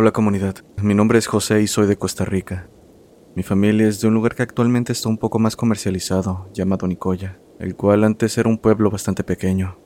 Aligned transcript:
Hola 0.00 0.12
comunidad, 0.12 0.54
mi 0.80 0.94
nombre 0.94 1.18
es 1.18 1.26
José 1.26 1.60
y 1.60 1.66
soy 1.66 1.88
de 1.88 1.96
Costa 1.98 2.24
Rica. 2.24 2.68
Mi 3.34 3.42
familia 3.42 3.88
es 3.88 4.00
de 4.00 4.06
un 4.06 4.14
lugar 4.14 4.36
que 4.36 4.44
actualmente 4.44 4.92
está 4.92 5.08
un 5.08 5.18
poco 5.18 5.40
más 5.40 5.56
comercializado, 5.56 6.48
llamado 6.54 6.86
Nicoya, 6.86 7.40
el 7.58 7.74
cual 7.74 8.04
antes 8.04 8.38
era 8.38 8.48
un 8.48 8.58
pueblo 8.58 8.92
bastante 8.92 9.24
pequeño. 9.24 9.76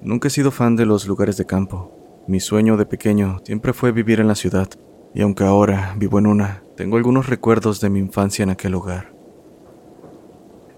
Nunca 0.00 0.28
he 0.28 0.30
sido 0.30 0.50
fan 0.52 0.74
de 0.74 0.86
los 0.86 1.06
lugares 1.06 1.36
de 1.36 1.44
campo. 1.44 2.24
Mi 2.28 2.40
sueño 2.40 2.78
de 2.78 2.86
pequeño 2.86 3.42
siempre 3.44 3.74
fue 3.74 3.92
vivir 3.92 4.20
en 4.20 4.28
la 4.28 4.34
ciudad, 4.34 4.70
y 5.12 5.20
aunque 5.20 5.44
ahora 5.44 5.94
vivo 5.98 6.18
en 6.18 6.26
una, 6.26 6.62
tengo 6.78 6.96
algunos 6.96 7.28
recuerdos 7.28 7.82
de 7.82 7.90
mi 7.90 7.98
infancia 7.98 8.42
en 8.42 8.48
aquel 8.48 8.72
lugar. 8.72 9.12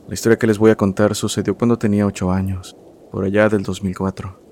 La 0.09 0.15
historia 0.15 0.37
que 0.37 0.49
les 0.49 0.59
voy 0.59 0.73
a 0.73 0.77
contar 0.77 1.15
sucedió 1.15 1.57
cuando 1.57 1.79
tenía 1.79 2.07
8 2.07 2.33
años, 2.33 2.77
por 3.13 3.23
allá 3.23 3.49
del 3.49 3.63
2004. 3.63 4.48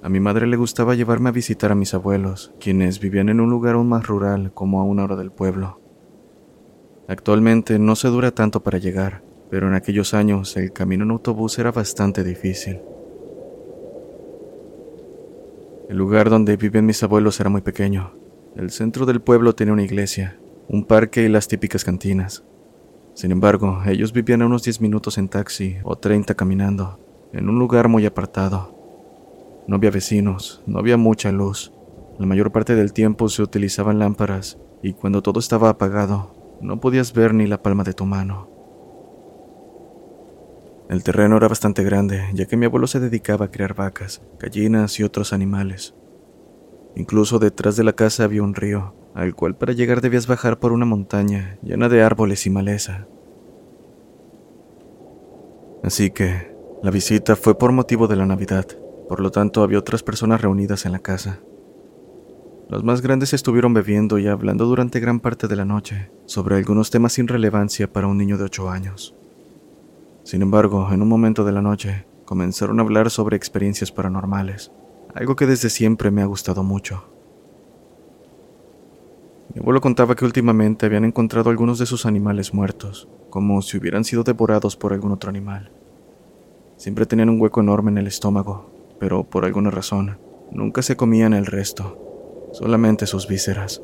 A 0.00 0.08
mi 0.08 0.20
madre 0.20 0.46
le 0.46 0.56
gustaba 0.56 0.94
llevarme 0.94 1.30
a 1.30 1.32
visitar 1.32 1.72
a 1.72 1.74
mis 1.74 1.92
abuelos, 1.92 2.52
quienes 2.60 3.00
vivían 3.00 3.28
en 3.28 3.40
un 3.40 3.50
lugar 3.50 3.74
aún 3.74 3.88
más 3.88 4.06
rural, 4.06 4.52
como 4.54 4.80
a 4.80 4.84
una 4.84 5.02
hora 5.02 5.16
del 5.16 5.32
pueblo. 5.32 5.80
Actualmente 7.08 7.78
no 7.80 7.96
se 7.96 8.08
dura 8.08 8.30
tanto 8.30 8.62
para 8.62 8.78
llegar, 8.78 9.24
pero 9.50 9.66
en 9.66 9.74
aquellos 9.74 10.14
años 10.14 10.56
el 10.56 10.72
camino 10.72 11.02
en 11.04 11.10
autobús 11.10 11.58
era 11.58 11.72
bastante 11.72 12.22
difícil. 12.22 12.80
El 15.88 15.96
lugar 15.96 16.30
donde 16.30 16.56
vivían 16.56 16.86
mis 16.86 17.02
abuelos 17.02 17.40
era 17.40 17.50
muy 17.50 17.62
pequeño. 17.62 18.12
El 18.54 18.70
centro 18.70 19.04
del 19.04 19.20
pueblo 19.20 19.54
tenía 19.54 19.72
una 19.72 19.82
iglesia, 19.82 20.38
un 20.68 20.84
parque 20.84 21.24
y 21.24 21.28
las 21.28 21.48
típicas 21.48 21.82
cantinas. 21.82 22.44
Sin 23.14 23.32
embargo, 23.32 23.80
ellos 23.84 24.12
vivían 24.12 24.42
a 24.42 24.46
unos 24.46 24.62
10 24.62 24.80
minutos 24.80 25.18
en 25.18 25.28
taxi 25.28 25.78
o 25.82 25.96
30 25.96 26.34
caminando, 26.34 27.00
en 27.32 27.48
un 27.48 27.58
lugar 27.58 27.88
muy 27.88 28.06
apartado. 28.06 28.77
No 29.68 29.76
había 29.76 29.90
vecinos, 29.90 30.62
no 30.66 30.78
había 30.78 30.96
mucha 30.96 31.30
luz. 31.30 31.72
La 32.18 32.24
mayor 32.24 32.50
parte 32.50 32.74
del 32.74 32.94
tiempo 32.94 33.28
se 33.28 33.42
utilizaban 33.42 33.98
lámparas 33.98 34.58
y 34.82 34.94
cuando 34.94 35.22
todo 35.22 35.38
estaba 35.38 35.68
apagado, 35.68 36.34
no 36.62 36.80
podías 36.80 37.12
ver 37.12 37.34
ni 37.34 37.46
la 37.46 37.62
palma 37.62 37.84
de 37.84 37.92
tu 37.92 38.06
mano. 38.06 38.48
El 40.88 41.04
terreno 41.04 41.36
era 41.36 41.48
bastante 41.48 41.84
grande, 41.84 42.24
ya 42.32 42.46
que 42.46 42.56
mi 42.56 42.64
abuelo 42.64 42.86
se 42.86 42.98
dedicaba 42.98 43.44
a 43.44 43.50
criar 43.50 43.74
vacas, 43.74 44.22
gallinas 44.40 44.98
y 44.98 45.02
otros 45.02 45.34
animales. 45.34 45.94
Incluso 46.96 47.38
detrás 47.38 47.76
de 47.76 47.84
la 47.84 47.92
casa 47.92 48.24
había 48.24 48.42
un 48.42 48.54
río, 48.54 48.94
al 49.14 49.34
cual 49.34 49.54
para 49.54 49.74
llegar 49.74 50.00
debías 50.00 50.26
bajar 50.26 50.58
por 50.58 50.72
una 50.72 50.86
montaña 50.86 51.58
llena 51.62 51.90
de 51.90 52.02
árboles 52.02 52.46
y 52.46 52.50
maleza. 52.50 53.06
Así 55.82 56.10
que 56.10 56.56
la 56.82 56.90
visita 56.90 57.36
fue 57.36 57.58
por 57.58 57.70
motivo 57.72 58.08
de 58.08 58.16
la 58.16 58.24
Navidad. 58.24 58.66
Por 59.08 59.20
lo 59.20 59.30
tanto, 59.30 59.62
había 59.62 59.78
otras 59.78 60.02
personas 60.02 60.42
reunidas 60.42 60.84
en 60.84 60.92
la 60.92 60.98
casa. 60.98 61.40
Los 62.68 62.84
más 62.84 63.00
grandes 63.00 63.32
estuvieron 63.32 63.72
bebiendo 63.72 64.18
y 64.18 64.26
hablando 64.26 64.66
durante 64.66 65.00
gran 65.00 65.20
parte 65.20 65.48
de 65.48 65.56
la 65.56 65.64
noche 65.64 66.10
sobre 66.26 66.56
algunos 66.56 66.90
temas 66.90 67.14
sin 67.14 67.26
relevancia 67.26 67.90
para 67.90 68.06
un 68.06 68.18
niño 68.18 68.36
de 68.36 68.44
ocho 68.44 68.68
años. 68.68 69.14
Sin 70.22 70.42
embargo, 70.42 70.86
en 70.92 71.00
un 71.00 71.08
momento 71.08 71.44
de 71.44 71.52
la 71.52 71.62
noche, 71.62 72.06
comenzaron 72.26 72.78
a 72.78 72.82
hablar 72.82 73.08
sobre 73.08 73.38
experiencias 73.38 73.90
paranormales, 73.90 74.70
algo 75.14 75.34
que 75.34 75.46
desde 75.46 75.70
siempre 75.70 76.10
me 76.10 76.20
ha 76.20 76.26
gustado 76.26 76.62
mucho. 76.62 77.08
Mi 79.54 79.62
abuelo 79.62 79.80
contaba 79.80 80.14
que 80.14 80.26
últimamente 80.26 80.84
habían 80.84 81.06
encontrado 81.06 81.48
algunos 81.48 81.78
de 81.78 81.86
sus 81.86 82.04
animales 82.04 82.52
muertos, 82.52 83.08
como 83.30 83.62
si 83.62 83.78
hubieran 83.78 84.04
sido 84.04 84.24
devorados 84.24 84.76
por 84.76 84.92
algún 84.92 85.12
otro 85.12 85.30
animal. 85.30 85.72
Siempre 86.76 87.06
tenían 87.06 87.30
un 87.30 87.40
hueco 87.40 87.62
enorme 87.62 87.90
en 87.90 87.96
el 87.96 88.06
estómago, 88.06 88.77
pero 88.98 89.24
por 89.24 89.44
alguna 89.44 89.70
razón 89.70 90.18
nunca 90.50 90.82
se 90.82 90.96
comían 90.96 91.34
el 91.34 91.46
resto, 91.46 92.50
solamente 92.52 93.06
sus 93.06 93.28
vísceras. 93.28 93.82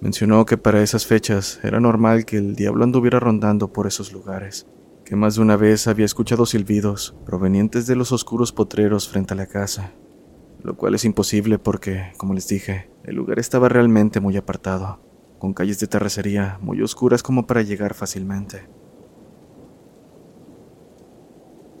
Mencionó 0.00 0.46
que 0.46 0.56
para 0.56 0.82
esas 0.82 1.06
fechas 1.06 1.58
era 1.64 1.80
normal 1.80 2.24
que 2.24 2.36
el 2.36 2.54
diablo 2.54 2.84
anduviera 2.84 3.18
rondando 3.18 3.72
por 3.72 3.88
esos 3.88 4.12
lugares, 4.12 4.66
que 5.04 5.16
más 5.16 5.34
de 5.34 5.42
una 5.42 5.56
vez 5.56 5.88
había 5.88 6.04
escuchado 6.04 6.46
silbidos 6.46 7.16
provenientes 7.26 7.86
de 7.86 7.96
los 7.96 8.12
oscuros 8.12 8.52
potreros 8.52 9.08
frente 9.08 9.34
a 9.34 9.36
la 9.36 9.46
casa, 9.46 9.92
lo 10.62 10.76
cual 10.76 10.94
es 10.94 11.04
imposible 11.04 11.58
porque, 11.58 12.12
como 12.16 12.34
les 12.34 12.46
dije, 12.46 12.90
el 13.04 13.16
lugar 13.16 13.40
estaba 13.40 13.68
realmente 13.68 14.20
muy 14.20 14.36
apartado, 14.36 15.00
con 15.38 15.52
calles 15.52 15.80
de 15.80 15.86
terracería 15.88 16.58
muy 16.60 16.80
oscuras 16.82 17.22
como 17.22 17.46
para 17.46 17.62
llegar 17.62 17.94
fácilmente. 17.94 18.68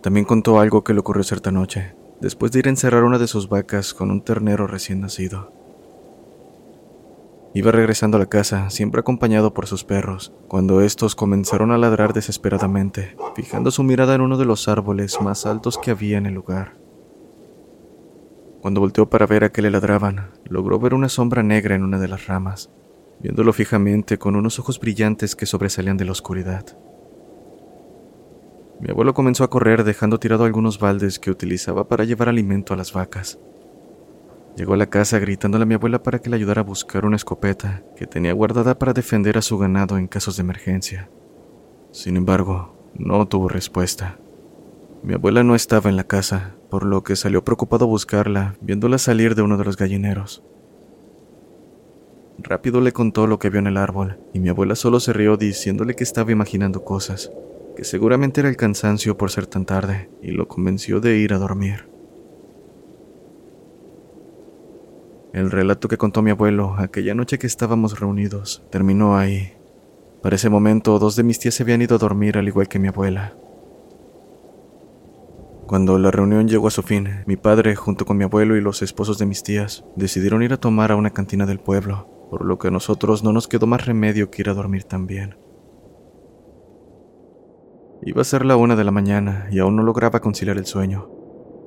También 0.02 0.24
contó 0.24 0.60
algo 0.60 0.84
que 0.84 0.94
le 0.94 1.00
ocurrió 1.00 1.24
cierta 1.24 1.50
noche, 1.50 1.94
después 2.20 2.52
de 2.52 2.60
ir 2.60 2.66
a 2.66 2.70
encerrar 2.70 3.04
una 3.04 3.18
de 3.18 3.26
sus 3.26 3.48
vacas 3.48 3.94
con 3.94 4.10
un 4.10 4.22
ternero 4.22 4.66
recién 4.66 5.00
nacido. 5.00 5.52
Iba 7.54 7.72
regresando 7.72 8.16
a 8.16 8.20
la 8.20 8.26
casa, 8.26 8.70
siempre 8.70 9.00
acompañado 9.00 9.54
por 9.54 9.66
sus 9.66 9.82
perros, 9.82 10.32
cuando 10.48 10.82
estos 10.82 11.14
comenzaron 11.14 11.72
a 11.72 11.78
ladrar 11.78 12.12
desesperadamente, 12.12 13.16
fijando 13.34 13.70
su 13.70 13.82
mirada 13.82 14.14
en 14.14 14.20
uno 14.20 14.36
de 14.36 14.44
los 14.44 14.68
árboles 14.68 15.20
más 15.20 15.46
altos 15.46 15.78
que 15.78 15.90
había 15.90 16.18
en 16.18 16.26
el 16.26 16.34
lugar. 16.34 16.76
Cuando 18.60 18.80
volteó 18.80 19.08
para 19.08 19.26
ver 19.26 19.44
a 19.44 19.50
qué 19.50 19.62
le 19.62 19.70
ladraban, 19.70 20.30
logró 20.44 20.78
ver 20.78 20.94
una 20.94 21.08
sombra 21.08 21.42
negra 21.42 21.74
en 21.74 21.84
una 21.84 21.98
de 21.98 22.08
las 22.08 22.26
ramas, 22.26 22.70
viéndolo 23.20 23.52
fijamente 23.52 24.18
con 24.18 24.36
unos 24.36 24.58
ojos 24.58 24.78
brillantes 24.78 25.34
que 25.34 25.46
sobresalían 25.46 25.96
de 25.96 26.04
la 26.04 26.12
oscuridad. 26.12 26.76
Mi 28.80 28.90
abuelo 28.90 29.12
comenzó 29.12 29.42
a 29.42 29.50
correr 29.50 29.82
dejando 29.82 30.20
tirado 30.20 30.44
algunos 30.44 30.78
baldes 30.78 31.18
que 31.18 31.32
utilizaba 31.32 31.88
para 31.88 32.04
llevar 32.04 32.28
alimento 32.28 32.72
a 32.72 32.76
las 32.76 32.92
vacas. 32.92 33.38
Llegó 34.56 34.74
a 34.74 34.76
la 34.76 34.86
casa 34.86 35.18
gritándole 35.18 35.64
a 35.64 35.66
mi 35.66 35.74
abuela 35.74 36.02
para 36.02 36.20
que 36.20 36.30
le 36.30 36.36
ayudara 36.36 36.60
a 36.60 36.64
buscar 36.64 37.04
una 37.04 37.16
escopeta 37.16 37.82
que 37.96 38.06
tenía 38.06 38.32
guardada 38.32 38.78
para 38.78 38.92
defender 38.92 39.36
a 39.36 39.42
su 39.42 39.58
ganado 39.58 39.98
en 39.98 40.06
casos 40.06 40.36
de 40.36 40.42
emergencia. 40.42 41.10
Sin 41.90 42.16
embargo, 42.16 42.76
no 42.94 43.26
tuvo 43.26 43.48
respuesta. 43.48 44.18
Mi 45.02 45.14
abuela 45.14 45.42
no 45.42 45.56
estaba 45.56 45.90
en 45.90 45.96
la 45.96 46.04
casa, 46.04 46.54
por 46.70 46.84
lo 46.84 47.02
que 47.02 47.16
salió 47.16 47.44
preocupado 47.44 47.84
a 47.84 47.88
buscarla, 47.88 48.54
viéndola 48.60 48.98
salir 48.98 49.34
de 49.34 49.42
uno 49.42 49.56
de 49.56 49.64
los 49.64 49.76
gallineros. 49.76 50.44
Rápido 52.38 52.80
le 52.80 52.92
contó 52.92 53.26
lo 53.26 53.40
que 53.40 53.50
vio 53.50 53.58
en 53.58 53.66
el 53.66 53.76
árbol, 53.76 54.20
y 54.32 54.38
mi 54.38 54.48
abuela 54.48 54.76
solo 54.76 55.00
se 55.00 55.12
rió 55.12 55.36
diciéndole 55.36 55.94
que 55.94 56.04
estaba 56.04 56.30
imaginando 56.30 56.84
cosas 56.84 57.32
que 57.78 57.84
seguramente 57.84 58.40
era 58.40 58.48
el 58.48 58.56
cansancio 58.56 59.16
por 59.16 59.30
ser 59.30 59.46
tan 59.46 59.64
tarde, 59.64 60.10
y 60.20 60.32
lo 60.32 60.48
convenció 60.48 60.98
de 60.98 61.18
ir 61.18 61.32
a 61.32 61.38
dormir. 61.38 61.88
El 65.32 65.52
relato 65.52 65.86
que 65.86 65.96
contó 65.96 66.20
mi 66.20 66.32
abuelo 66.32 66.74
aquella 66.76 67.14
noche 67.14 67.38
que 67.38 67.46
estábamos 67.46 68.00
reunidos 68.00 68.64
terminó 68.72 69.16
ahí. 69.16 69.52
Para 70.24 70.34
ese 70.34 70.50
momento, 70.50 70.98
dos 70.98 71.14
de 71.14 71.22
mis 71.22 71.38
tías 71.38 71.54
se 71.54 71.62
habían 71.62 71.80
ido 71.80 71.94
a 71.94 71.98
dormir 72.00 72.36
al 72.36 72.48
igual 72.48 72.66
que 72.66 72.80
mi 72.80 72.88
abuela. 72.88 73.36
Cuando 75.68 76.00
la 76.00 76.10
reunión 76.10 76.48
llegó 76.48 76.66
a 76.66 76.72
su 76.72 76.82
fin, 76.82 77.22
mi 77.26 77.36
padre, 77.36 77.76
junto 77.76 78.04
con 78.06 78.16
mi 78.16 78.24
abuelo 78.24 78.56
y 78.56 78.60
los 78.60 78.82
esposos 78.82 79.18
de 79.18 79.26
mis 79.26 79.44
tías, 79.44 79.84
decidieron 79.94 80.42
ir 80.42 80.52
a 80.52 80.56
tomar 80.56 80.90
a 80.90 80.96
una 80.96 81.10
cantina 81.10 81.46
del 81.46 81.60
pueblo, 81.60 82.26
por 82.28 82.44
lo 82.44 82.58
que 82.58 82.66
a 82.66 82.72
nosotros 82.72 83.22
no 83.22 83.32
nos 83.32 83.46
quedó 83.46 83.68
más 83.68 83.86
remedio 83.86 84.32
que 84.32 84.42
ir 84.42 84.48
a 84.48 84.54
dormir 84.54 84.82
también. 84.82 85.36
Iba 88.02 88.22
a 88.22 88.24
ser 88.24 88.44
la 88.44 88.56
una 88.56 88.76
de 88.76 88.84
la 88.84 88.90
mañana 88.90 89.48
y 89.50 89.58
aún 89.58 89.76
no 89.76 89.82
lograba 89.82 90.20
conciliar 90.20 90.56
el 90.56 90.66
sueño. 90.66 91.10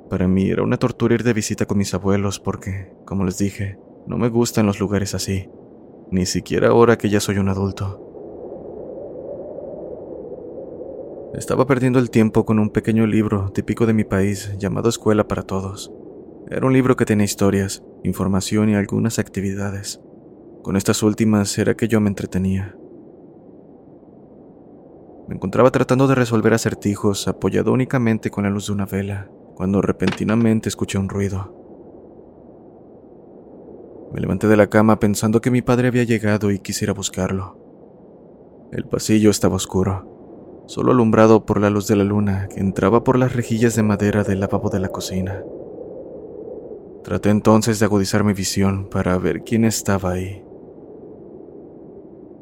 Para 0.10 0.28
mí 0.28 0.50
era 0.50 0.64
una 0.64 0.78
tortura 0.78 1.16
ir 1.16 1.24
de 1.24 1.34
visita 1.34 1.66
con 1.66 1.78
mis 1.78 1.94
abuelos 1.94 2.40
porque, 2.40 2.94
como 3.06 3.26
les 3.26 3.38
dije, 3.38 3.78
no 4.08 4.18
me 4.18 4.30
gustan 4.30 4.66
los 4.66 4.80
lugares 4.80 5.14
así, 5.14 5.50
ni 6.10 6.26
siquiera 6.26 6.70
ahora 6.70 6.98
que 6.98 7.10
ya 7.10 7.20
soy 7.20 7.38
un 7.38 7.50
adulto. 7.50 8.08
Estaba 11.34 11.66
perdiendo 11.66 12.00
el 12.00 12.10
tiempo 12.10 12.46
con 12.46 12.60
un 12.60 12.70
pequeño 12.70 13.08
libro 13.08 13.52
típico 13.54 13.86
de 13.86 13.94
mi 13.94 14.04
país 14.04 14.54
llamado 14.58 14.90
Escuela 14.90 15.28
para 15.28 15.44
Todos. 15.44 15.92
Era 16.50 16.68
un 16.68 16.74
libro 16.74 16.98
que 16.98 17.06
tenía 17.06 17.24
historias, 17.24 17.84
información 18.04 18.70
y 18.70 18.76
algunas 18.76 19.20
actividades. 19.20 20.02
Con 20.62 20.76
estas 20.76 21.04
últimas 21.04 21.58
era 21.58 21.76
que 21.76 21.88
yo 21.88 22.02
me 22.02 22.10
entretenía. 22.10 22.76
Me 25.32 25.36
encontraba 25.36 25.72
tratando 25.72 26.08
de 26.08 26.16
resolver 26.16 26.54
acertijos 26.54 27.30
apoyado 27.30 27.72
únicamente 27.72 28.30
con 28.30 28.44
la 28.44 28.50
luz 28.50 28.68
de 28.68 28.74
una 28.74 28.86
vela, 28.86 29.32
cuando 29.56 29.82
repentinamente 29.82 30.68
escuché 30.68 30.98
un 30.98 31.08
ruido. 31.08 31.56
Me 34.12 34.20
levanté 34.20 34.50
de 34.50 34.58
la 34.58 34.68
cama 34.68 35.00
pensando 35.00 35.40
que 35.40 35.50
mi 35.50 35.62
padre 35.62 35.88
había 35.88 36.04
llegado 36.04 36.52
y 36.52 36.60
quisiera 36.60 36.92
buscarlo. 36.92 37.58
El 38.74 38.84
pasillo 38.84 39.30
estaba 39.30 39.56
oscuro, 39.56 40.66
solo 40.68 40.92
alumbrado 40.92 41.46
por 41.46 41.62
la 41.62 41.70
luz 41.70 41.88
de 41.88 41.96
la 41.96 42.04
luna 42.04 42.50
que 42.54 42.60
entraba 42.60 43.06
por 43.06 43.18
las 43.18 43.34
rejillas 43.34 43.74
de 43.78 43.84
madera 43.84 44.26
del 44.26 44.42
lavabo 44.42 44.70
de 44.70 44.82
la 44.82 44.90
cocina. 44.90 45.46
Traté 47.06 47.30
entonces 47.30 47.80
de 47.80 47.86
agudizar 47.86 48.26
mi 48.26 48.34
visión 48.34 48.90
para 48.90 49.18
ver 49.18 49.46
quién 49.46 49.64
estaba 49.64 50.12
ahí. 50.12 50.44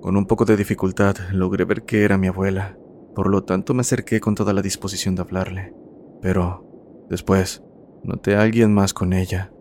Con 0.02 0.18
un 0.18 0.26
poco 0.26 0.46
de 0.46 0.58
dificultad 0.58 1.18
logré 1.32 1.66
ver 1.66 1.84
que 1.84 2.04
era 2.04 2.18
mi 2.18 2.28
abuela, 2.28 2.79
por 3.16 3.30
lo 3.30 3.44
tanto 3.44 3.74
me 3.74 3.82
acerqué 3.82 4.20
con 4.20 4.36
toda 4.36 4.54
la 4.54 4.62
disposición 4.62 5.16
de 5.16 5.22
hablarle. 5.22 5.74
Pero, 6.22 7.06
después, 7.10 7.64
noté 8.04 8.36
a 8.36 8.42
alguien 8.42 8.74
más 8.74 8.94
con 8.94 9.14
ella. 9.14 9.52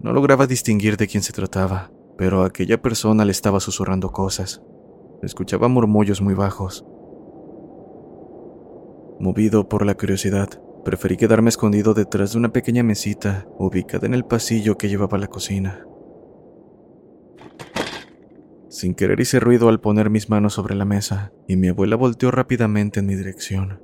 No 0.00 0.12
lograba 0.12 0.46
distinguir 0.46 0.96
de 0.96 1.06
quién 1.06 1.22
se 1.22 1.32
trataba, 1.32 1.90
pero 2.16 2.44
aquella 2.44 2.80
persona 2.80 3.24
le 3.24 3.32
estaba 3.32 3.60
susurrando 3.60 4.10
cosas. 4.10 4.62
Escuchaba 5.22 5.68
murmullos 5.68 6.22
muy 6.22 6.34
bajos. 6.34 6.86
Movido 9.18 9.68
por 9.68 9.84
la 9.84 9.94
curiosidad, 9.94 10.48
preferí 10.84 11.18
quedarme 11.18 11.50
escondido 11.50 11.92
detrás 11.92 12.32
de 12.32 12.38
una 12.38 12.52
pequeña 12.52 12.82
mesita 12.82 13.46
ubicada 13.58 14.06
en 14.06 14.14
el 14.14 14.24
pasillo 14.24 14.78
que 14.78 14.88
llevaba 14.88 15.18
a 15.18 15.20
la 15.20 15.26
cocina. 15.26 15.84
Sin 18.70 18.94
querer 18.94 19.18
hice 19.18 19.40
ruido 19.40 19.68
al 19.68 19.80
poner 19.80 20.10
mis 20.10 20.30
manos 20.30 20.54
sobre 20.54 20.76
la 20.76 20.84
mesa, 20.84 21.32
y 21.48 21.56
mi 21.56 21.68
abuela 21.68 21.96
volteó 21.96 22.30
rápidamente 22.30 23.00
en 23.00 23.06
mi 23.06 23.16
dirección. 23.16 23.82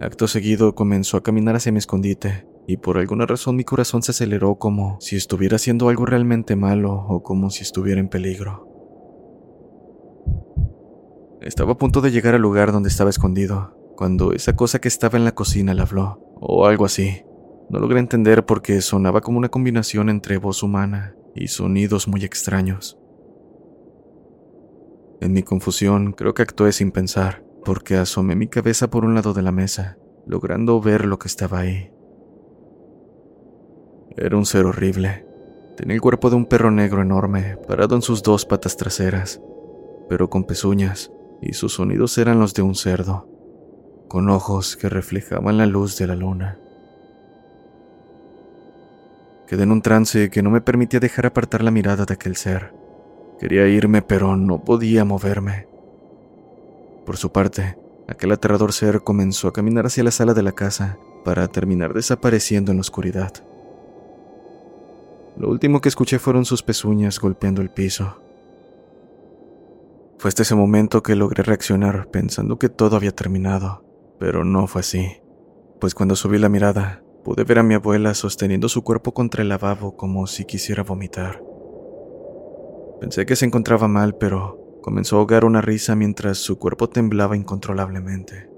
Acto 0.00 0.26
seguido 0.26 0.74
comenzó 0.74 1.16
a 1.16 1.22
caminar 1.22 1.54
hacia 1.54 1.70
mi 1.70 1.78
escondite, 1.78 2.48
y 2.66 2.78
por 2.78 2.98
alguna 2.98 3.26
razón 3.26 3.54
mi 3.54 3.62
corazón 3.62 4.02
se 4.02 4.10
aceleró 4.10 4.56
como 4.56 5.00
si 5.00 5.14
estuviera 5.14 5.54
haciendo 5.54 5.88
algo 5.88 6.04
realmente 6.04 6.56
malo 6.56 6.94
o 7.08 7.22
como 7.22 7.48
si 7.50 7.62
estuviera 7.62 8.00
en 8.00 8.08
peligro. 8.08 8.68
Estaba 11.40 11.74
a 11.74 11.78
punto 11.78 12.00
de 12.00 12.10
llegar 12.10 12.34
al 12.34 12.42
lugar 12.42 12.72
donde 12.72 12.88
estaba 12.88 13.10
escondido, 13.10 13.76
cuando 13.94 14.32
esa 14.32 14.56
cosa 14.56 14.80
que 14.80 14.88
estaba 14.88 15.16
en 15.16 15.24
la 15.24 15.36
cocina 15.36 15.74
le 15.74 15.82
habló, 15.82 16.20
o 16.40 16.66
algo 16.66 16.86
así. 16.86 17.22
No 17.70 17.78
logré 17.78 18.00
entender 18.00 18.44
porque 18.44 18.80
sonaba 18.80 19.20
como 19.20 19.38
una 19.38 19.48
combinación 19.48 20.08
entre 20.08 20.38
voz 20.38 20.64
humana 20.64 21.14
y 21.36 21.46
sonidos 21.46 22.08
muy 22.08 22.24
extraños. 22.24 22.98
En 25.20 25.32
mi 25.32 25.42
confusión, 25.42 26.12
creo 26.12 26.34
que 26.34 26.42
actué 26.42 26.72
sin 26.72 26.92
pensar, 26.92 27.42
porque 27.64 27.96
asomé 27.96 28.36
mi 28.36 28.48
cabeza 28.48 28.90
por 28.90 29.04
un 29.04 29.14
lado 29.14 29.32
de 29.32 29.42
la 29.42 29.52
mesa, 29.52 29.96
logrando 30.26 30.80
ver 30.80 31.06
lo 31.06 31.18
que 31.18 31.28
estaba 31.28 31.60
ahí. 31.60 31.90
Era 34.16 34.36
un 34.36 34.46
ser 34.46 34.66
horrible. 34.66 35.26
Tenía 35.76 35.94
el 35.94 36.00
cuerpo 36.00 36.30
de 36.30 36.36
un 36.36 36.46
perro 36.46 36.70
negro 36.70 37.02
enorme, 37.02 37.56
parado 37.66 37.96
en 37.96 38.02
sus 38.02 38.22
dos 38.22 38.44
patas 38.44 38.76
traseras, 38.76 39.40
pero 40.08 40.30
con 40.30 40.44
pezuñas, 40.44 41.10
y 41.40 41.54
sus 41.54 41.74
sonidos 41.74 42.16
eran 42.18 42.38
los 42.38 42.54
de 42.54 42.62
un 42.62 42.74
cerdo, 42.74 43.28
con 44.08 44.28
ojos 44.30 44.76
que 44.76 44.88
reflejaban 44.88 45.58
la 45.58 45.66
luz 45.66 45.98
de 45.98 46.06
la 46.06 46.14
luna. 46.14 46.58
Quedé 49.46 49.62
en 49.62 49.72
un 49.72 49.82
trance 49.82 50.28
que 50.28 50.42
no 50.42 50.50
me 50.50 50.60
permitía 50.60 51.00
dejar 51.00 51.26
apartar 51.26 51.62
la 51.62 51.70
mirada 51.70 52.04
de 52.04 52.14
aquel 52.14 52.36
ser. 52.36 52.75
Quería 53.38 53.66
irme, 53.68 54.02
pero 54.02 54.36
no 54.36 54.64
podía 54.64 55.04
moverme. 55.04 55.68
Por 57.04 57.16
su 57.16 57.30
parte, 57.32 57.78
aquel 58.08 58.32
aterrador 58.32 58.72
ser 58.72 59.02
comenzó 59.02 59.48
a 59.48 59.52
caminar 59.52 59.86
hacia 59.86 60.04
la 60.04 60.10
sala 60.10 60.32
de 60.34 60.42
la 60.42 60.52
casa 60.52 60.98
para 61.24 61.48
terminar 61.48 61.92
desapareciendo 61.92 62.72
en 62.72 62.78
la 62.78 62.82
oscuridad. 62.82 63.32
Lo 65.36 65.50
último 65.50 65.80
que 65.80 65.88
escuché 65.88 66.18
fueron 66.18 66.44
sus 66.44 66.62
pezuñas 66.62 67.20
golpeando 67.20 67.60
el 67.60 67.70
piso. 67.70 68.22
Fue 70.18 70.28
hasta 70.28 70.42
ese 70.42 70.54
momento 70.54 71.02
que 71.02 71.14
logré 71.14 71.42
reaccionar 71.42 72.08
pensando 72.10 72.58
que 72.58 72.70
todo 72.70 72.96
había 72.96 73.10
terminado, 73.10 73.84
pero 74.18 74.44
no 74.44 74.66
fue 74.66 74.80
así, 74.80 75.20
pues 75.78 75.94
cuando 75.94 76.16
subí 76.16 76.38
la 76.38 76.48
mirada 76.48 77.02
pude 77.22 77.44
ver 77.44 77.58
a 77.58 77.62
mi 77.62 77.74
abuela 77.74 78.14
sosteniendo 78.14 78.68
su 78.68 78.82
cuerpo 78.82 79.12
contra 79.12 79.42
el 79.42 79.50
lavabo 79.50 79.96
como 79.96 80.26
si 80.26 80.46
quisiera 80.46 80.84
vomitar. 80.84 81.42
Pensé 83.00 83.26
que 83.26 83.36
se 83.36 83.44
encontraba 83.44 83.88
mal, 83.88 84.16
pero 84.16 84.78
comenzó 84.82 85.16
a 85.16 85.18
ahogar 85.18 85.44
una 85.44 85.60
risa 85.60 85.94
mientras 85.94 86.38
su 86.38 86.58
cuerpo 86.58 86.88
temblaba 86.88 87.36
incontrolablemente. 87.36 88.48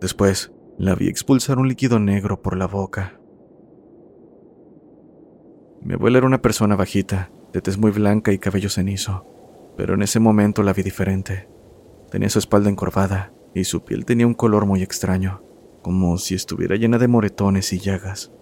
Después, 0.00 0.52
la 0.78 0.94
vi 0.94 1.08
expulsar 1.08 1.58
un 1.58 1.68
líquido 1.68 1.98
negro 1.98 2.42
por 2.42 2.56
la 2.56 2.66
boca. 2.66 3.20
Mi 5.82 5.94
abuela 5.94 6.18
era 6.18 6.26
una 6.26 6.42
persona 6.42 6.74
bajita, 6.74 7.30
de 7.52 7.62
tez 7.62 7.78
muy 7.78 7.92
blanca 7.92 8.32
y 8.32 8.38
cabello 8.38 8.68
cenizo, 8.68 9.24
pero 9.76 9.94
en 9.94 10.02
ese 10.02 10.20
momento 10.20 10.62
la 10.62 10.72
vi 10.72 10.82
diferente. 10.82 11.48
Tenía 12.10 12.28
su 12.28 12.38
espalda 12.38 12.68
encorvada 12.68 13.32
y 13.54 13.64
su 13.64 13.84
piel 13.84 14.04
tenía 14.04 14.26
un 14.26 14.34
color 14.34 14.66
muy 14.66 14.82
extraño, 14.82 15.42
como 15.82 16.18
si 16.18 16.34
estuviera 16.34 16.76
llena 16.76 16.98
de 16.98 17.08
moretones 17.08 17.72
y 17.72 17.78
llagas. 17.78 18.32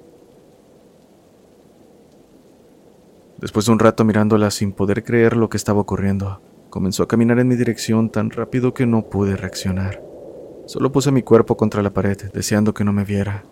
Después 3.38 3.66
de 3.66 3.72
un 3.72 3.78
rato 3.78 4.04
mirándola 4.04 4.50
sin 4.50 4.72
poder 4.72 5.04
creer 5.04 5.36
lo 5.36 5.48
que 5.48 5.56
estaba 5.56 5.80
ocurriendo, 5.80 6.40
comenzó 6.70 7.02
a 7.02 7.08
caminar 7.08 7.38
en 7.38 7.48
mi 7.48 7.56
dirección 7.56 8.10
tan 8.10 8.30
rápido 8.30 8.74
que 8.74 8.86
no 8.86 9.08
pude 9.08 9.36
reaccionar. 9.36 10.02
Solo 10.66 10.92
puse 10.92 11.12
mi 11.12 11.22
cuerpo 11.22 11.56
contra 11.56 11.82
la 11.82 11.92
pared, 11.92 12.16
deseando 12.32 12.74
que 12.74 12.84
no 12.84 12.92
me 12.92 13.04
viera. 13.04 13.44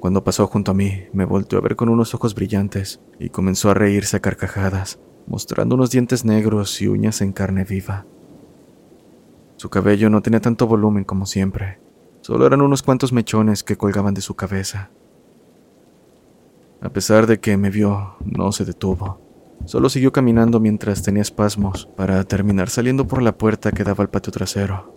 Cuando 0.00 0.24
pasó 0.24 0.46
junto 0.46 0.70
a 0.70 0.74
mí, 0.74 1.04
me 1.12 1.24
volteó 1.24 1.58
a 1.58 1.62
ver 1.62 1.74
con 1.74 1.88
unos 1.88 2.14
ojos 2.14 2.34
brillantes 2.34 3.00
y 3.18 3.30
comenzó 3.30 3.70
a 3.70 3.74
reírse 3.74 4.16
a 4.16 4.20
carcajadas, 4.20 5.00
mostrando 5.26 5.74
unos 5.74 5.90
dientes 5.90 6.24
negros 6.24 6.80
y 6.80 6.88
uñas 6.88 7.20
en 7.20 7.32
carne 7.32 7.64
viva. 7.64 8.06
Su 9.56 9.68
cabello 9.68 10.10
no 10.10 10.22
tenía 10.22 10.40
tanto 10.40 10.66
volumen 10.66 11.04
como 11.04 11.26
siempre, 11.26 11.80
solo 12.20 12.46
eran 12.46 12.60
unos 12.60 12.82
cuantos 12.82 13.12
mechones 13.12 13.64
que 13.64 13.76
colgaban 13.76 14.14
de 14.14 14.20
su 14.20 14.36
cabeza. 14.36 14.90
A 16.86 16.90
pesar 16.90 17.26
de 17.26 17.40
que 17.40 17.56
me 17.56 17.68
vio, 17.68 18.14
no 18.24 18.52
se 18.52 18.64
detuvo. 18.64 19.20
Solo 19.64 19.88
siguió 19.88 20.12
caminando 20.12 20.60
mientras 20.60 21.02
tenía 21.02 21.20
espasmos 21.20 21.86
para 21.96 22.22
terminar 22.22 22.70
saliendo 22.70 23.08
por 23.08 23.22
la 23.22 23.36
puerta 23.36 23.72
que 23.72 23.82
daba 23.82 24.02
al 24.02 24.08
patio 24.08 24.32
trasero. 24.32 24.94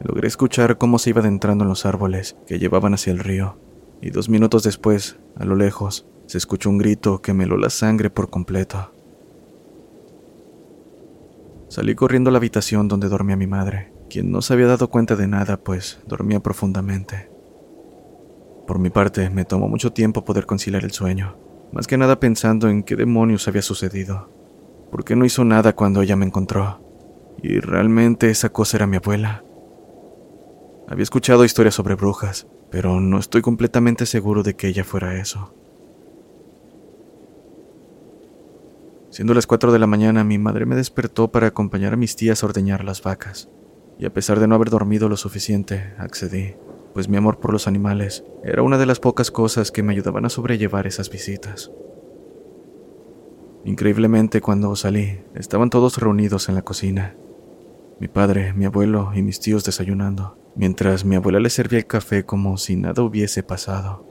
Logré 0.00 0.28
escuchar 0.28 0.76
cómo 0.76 0.98
se 0.98 1.08
iba 1.10 1.22
adentrando 1.22 1.64
en 1.64 1.70
los 1.70 1.86
árboles 1.86 2.36
que 2.46 2.58
llevaban 2.58 2.92
hacia 2.92 3.10
el 3.10 3.20
río, 3.20 3.58
y 4.02 4.10
dos 4.10 4.28
minutos 4.28 4.64
después, 4.64 5.18
a 5.34 5.46
lo 5.46 5.56
lejos, 5.56 6.06
se 6.26 6.36
escuchó 6.36 6.68
un 6.68 6.76
grito 6.76 7.22
que 7.22 7.32
me 7.32 7.44
heló 7.44 7.56
la 7.56 7.70
sangre 7.70 8.10
por 8.10 8.28
completo. 8.28 8.92
Salí 11.68 11.94
corriendo 11.94 12.28
a 12.28 12.32
la 12.32 12.36
habitación 12.36 12.86
donde 12.86 13.08
dormía 13.08 13.36
mi 13.36 13.46
madre, 13.46 13.94
quien 14.10 14.30
no 14.30 14.42
se 14.42 14.52
había 14.52 14.66
dado 14.66 14.90
cuenta 14.90 15.16
de 15.16 15.26
nada, 15.26 15.56
pues 15.56 16.00
dormía 16.06 16.40
profundamente. 16.40 17.33
Por 18.66 18.78
mi 18.78 18.90
parte, 18.90 19.28
me 19.30 19.44
tomó 19.44 19.68
mucho 19.68 19.92
tiempo 19.92 20.24
poder 20.24 20.46
conciliar 20.46 20.84
el 20.84 20.92
sueño, 20.92 21.36
más 21.72 21.86
que 21.86 21.98
nada 21.98 22.18
pensando 22.18 22.68
en 22.68 22.82
qué 22.82 22.96
demonios 22.96 23.46
había 23.46 23.62
sucedido. 23.62 24.30
¿Por 24.90 25.04
qué 25.04 25.16
no 25.16 25.24
hizo 25.24 25.44
nada 25.44 25.74
cuando 25.74 26.02
ella 26.02 26.16
me 26.16 26.24
encontró? 26.24 26.80
Y 27.42 27.60
realmente 27.60 28.30
esa 28.30 28.50
cosa 28.50 28.78
era 28.78 28.86
mi 28.86 28.96
abuela. 28.96 29.44
Había 30.88 31.02
escuchado 31.02 31.44
historias 31.44 31.74
sobre 31.74 31.94
brujas, 31.94 32.46
pero 32.70 33.00
no 33.00 33.18
estoy 33.18 33.42
completamente 33.42 34.06
seguro 34.06 34.42
de 34.42 34.54
que 34.54 34.68
ella 34.68 34.84
fuera 34.84 35.18
eso. 35.18 35.54
Siendo 39.10 39.34
las 39.34 39.46
4 39.46 39.72
de 39.72 39.78
la 39.78 39.86
mañana, 39.86 40.24
mi 40.24 40.38
madre 40.38 40.66
me 40.66 40.74
despertó 40.74 41.30
para 41.30 41.48
acompañar 41.48 41.92
a 41.92 41.96
mis 41.96 42.16
tías 42.16 42.42
a 42.42 42.46
ordeñar 42.46 42.82
las 42.82 43.02
vacas, 43.02 43.48
y 43.98 44.06
a 44.06 44.12
pesar 44.12 44.40
de 44.40 44.48
no 44.48 44.56
haber 44.56 44.70
dormido 44.70 45.08
lo 45.08 45.16
suficiente, 45.16 45.94
accedí, 45.98 46.56
pues 46.94 47.08
mi 47.08 47.16
amor 47.18 47.38
por 47.38 47.52
los 47.52 47.66
animales 47.66 48.24
era 48.42 48.62
una 48.62 48.78
de 48.78 48.86
las 48.86 49.00
pocas 49.00 49.30
cosas 49.30 49.70
que 49.70 49.82
me 49.82 49.92
ayudaban 49.92 50.24
a 50.24 50.30
sobrellevar 50.30 50.86
esas 50.86 51.10
visitas. 51.10 51.70
Increíblemente, 53.64 54.40
cuando 54.40 54.74
salí, 54.76 55.20
estaban 55.34 55.68
todos 55.68 55.98
reunidos 55.98 56.48
en 56.48 56.54
la 56.54 56.62
cocina. 56.62 57.16
Mi 58.00 58.08
padre, 58.08 58.52
mi 58.54 58.64
abuelo 58.64 59.10
y 59.14 59.22
mis 59.22 59.40
tíos 59.40 59.64
desayunando 59.64 60.38
mientras 60.56 61.04
mi 61.04 61.16
abuela 61.16 61.40
le 61.40 61.50
servía 61.50 61.78
el 61.78 61.86
café 61.86 62.24
como 62.24 62.56
si 62.56 62.76
nada 62.76 63.02
hubiese 63.02 63.42
pasado. 63.42 64.04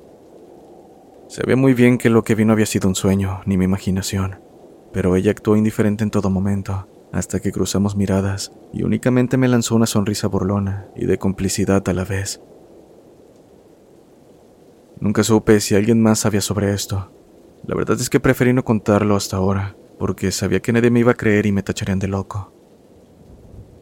Ve 1.47 1.55
muy 1.55 1.73
bien 1.73 1.97
que 1.97 2.09
lo 2.09 2.23
que 2.23 2.35
vino 2.35 2.53
había 2.53 2.65
sido 2.65 2.87
un 2.87 2.95
sueño, 2.95 3.41
ni 3.45 3.57
mi 3.57 3.65
imaginación, 3.65 4.39
pero 4.91 5.15
ella 5.15 5.31
actuó 5.31 5.55
indiferente 5.55 6.03
en 6.03 6.11
todo 6.11 6.29
momento, 6.29 6.87
hasta 7.11 7.39
que 7.39 7.51
cruzamos 7.51 7.95
miradas 7.95 8.51
y 8.71 8.83
únicamente 8.83 9.37
me 9.37 9.47
lanzó 9.47 9.75
una 9.75 9.85
sonrisa 9.85 10.27
burlona 10.27 10.87
y 10.95 11.05
de 11.05 11.17
complicidad 11.17 11.87
a 11.87 11.93
la 11.93 12.05
vez. 12.05 12.41
Nunca 15.03 15.21
supe 15.21 15.59
si 15.59 15.75
alguien 15.75 16.01
más 16.01 16.19
sabía 16.19 16.39
sobre 16.39 16.73
esto. 16.73 17.11
La 17.67 17.75
verdad 17.75 17.99
es 17.99 18.09
que 18.09 18.21
preferí 18.21 18.53
no 18.53 18.63
contarlo 18.63 19.17
hasta 19.17 19.35
ahora, 19.35 19.75
porque 19.99 20.31
sabía 20.31 20.61
que 20.61 20.71
nadie 20.71 20.91
me 20.91 21.01
iba 21.01 21.11
a 21.11 21.15
creer 21.15 21.45
y 21.45 21.51
me 21.51 21.61
tacharían 21.61 21.99
de 21.99 22.07
loco. 22.07 22.53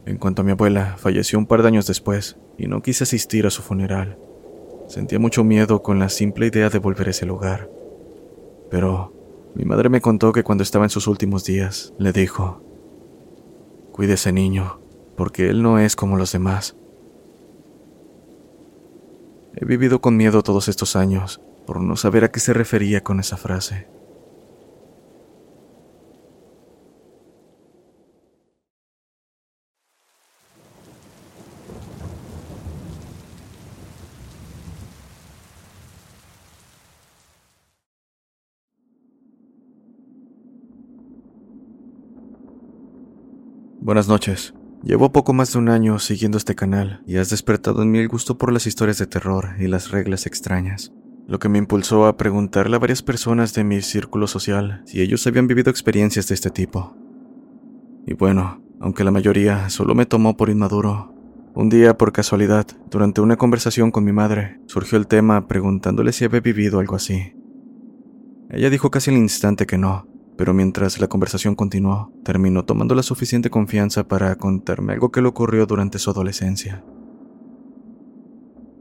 En 0.08 0.18
cuanto 0.18 0.42
a 0.42 0.46
mi 0.46 0.50
abuela, 0.50 0.96
falleció 0.98 1.38
un 1.38 1.46
par 1.46 1.62
de 1.62 1.68
años 1.68 1.86
después 1.86 2.40
y 2.58 2.66
no 2.66 2.82
quise 2.82 3.04
asistir 3.04 3.46
a 3.46 3.52
su 3.52 3.62
funeral. 3.62 4.18
Sentía 4.88 5.20
mucho 5.20 5.44
miedo 5.44 5.84
con 5.84 6.00
la 6.00 6.10
simple 6.10 6.48
idea 6.48 6.72
de 6.72 6.80
volver 6.80 7.10
a 7.10 7.12
ese 7.12 7.28
lugar. 7.28 7.70
Pero 8.72 9.14
mi 9.54 9.64
madre 9.64 9.90
me 9.90 10.02
contó 10.02 10.32
que 10.32 10.42
cuando 10.42 10.64
estaba 10.64 10.86
en 10.86 10.90
sus 10.90 11.06
últimos 11.06 11.46
días, 11.46 11.94
le 12.00 12.14
dijo, 12.14 12.64
Cuide 13.92 14.14
ese 14.14 14.32
niño, 14.32 14.80
porque 15.16 15.50
él 15.50 15.62
no 15.62 15.78
es 15.78 15.96
como 15.96 16.18
los 16.18 16.32
demás. 16.32 16.76
He 19.62 19.66
vivido 19.66 20.02
con 20.02 20.18
miedo 20.18 20.42
todos 20.42 20.68
estos 20.70 20.96
años 20.96 21.40
por 21.68 21.82
no 21.82 21.96
saber 21.96 22.24
a 22.24 22.32
qué 22.32 22.40
se 22.40 22.52
refería 22.52 23.04
con 23.04 23.20
esa 23.20 23.38
frase. 23.38 23.88
Buenas 43.80 44.08
noches. 44.08 44.56
Llevo 44.84 45.12
poco 45.12 45.32
más 45.34 45.54
de 45.54 45.60
un 45.60 45.70
año 45.70 46.00
siguiendo 46.00 46.40
este 46.40 46.56
canal 46.56 47.04
y 47.06 47.18
has 47.18 47.30
despertado 47.30 47.84
en 47.84 47.92
mí 47.92 48.00
el 48.00 48.08
gusto 48.08 48.40
por 48.40 48.52
las 48.52 48.66
historias 48.66 48.98
de 48.98 49.06
terror 49.06 49.50
y 49.60 49.68
las 49.68 49.92
reglas 49.92 50.26
extrañas, 50.26 50.92
lo 51.28 51.38
que 51.38 51.50
me 51.50 51.60
impulsó 51.60 52.08
a 52.08 52.18
preguntarle 52.18 52.78
a 52.78 52.80
varias 52.80 53.04
personas 53.04 53.54
de 53.54 53.64
mi 53.64 53.82
círculo 53.84 54.26
social 54.26 54.82
si 54.86 55.00
ellos 55.00 55.26
habían 55.28 55.46
vivido 55.46 55.70
experiencias 55.70 56.28
de 56.30 56.34
este 56.34 56.50
tipo. 56.50 56.96
Y 58.08 58.16
bueno, 58.16 58.64
aunque 58.80 59.04
la 59.04 59.12
mayoría 59.12 59.70
solo 59.70 59.94
me 59.94 60.08
tomó 60.08 60.36
por 60.36 60.50
inmaduro, 60.50 61.14
un 61.54 61.70
día 61.70 61.96
por 61.96 62.12
casualidad, 62.12 62.66
durante 62.90 63.22
una 63.22 63.36
conversación 63.36 63.92
con 63.92 64.04
mi 64.04 64.14
madre, 64.14 64.60
surgió 64.66 64.98
el 64.98 65.06
tema 65.06 65.48
preguntándole 65.48 66.12
si 66.12 66.26
había 66.26 66.40
vivido 66.40 66.80
algo 66.80 66.96
así. 66.96 67.36
Ella 68.50 68.72
dijo 68.72 68.90
casi 68.90 69.12
al 69.12 69.18
instante 69.18 69.68
que 69.68 69.78
no, 69.78 70.08
pero 70.42 70.56
mientras 70.56 71.00
la 71.00 71.08
conversación 71.08 71.54
continuó, 71.54 72.12
terminó 72.24 72.66
tomando 72.66 72.96
la 72.96 73.04
suficiente 73.04 73.52
confianza 73.52 74.08
para 74.08 74.36
contarme 74.38 74.94
algo 74.94 75.12
que 75.12 75.22
le 75.22 75.28
ocurrió 75.28 75.68
durante 75.68 76.00
su 76.00 76.10
adolescencia. 76.10 76.84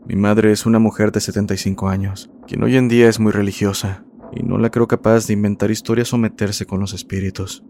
Mi 0.06 0.16
madre 0.16 0.52
es 0.52 0.64
una 0.64 0.78
mujer 0.78 1.12
de 1.12 1.20
75 1.20 1.90
años, 1.90 2.30
quien 2.46 2.62
hoy 2.62 2.78
en 2.78 2.88
día 2.88 3.10
es 3.10 3.20
muy 3.20 3.30
religiosa, 3.30 4.06
y 4.32 4.42
no 4.42 4.56
la 4.56 4.70
creo 4.70 4.88
capaz 4.88 5.26
de 5.26 5.34
inventar 5.34 5.70
historias 5.70 6.14
o 6.14 6.16
meterse 6.16 6.64
con 6.64 6.80
los 6.80 6.94
espíritus, 6.94 7.62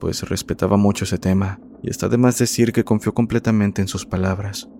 pues 0.00 0.26
respetaba 0.26 0.78
mucho 0.78 1.04
ese 1.04 1.18
tema, 1.18 1.60
y 1.82 1.90
está 1.90 2.08
de 2.08 2.16
más 2.16 2.38
decir 2.38 2.72
que 2.72 2.84
confió 2.84 3.12
completamente 3.12 3.82
en 3.82 3.88
sus 3.88 4.06
palabras. 4.06 4.70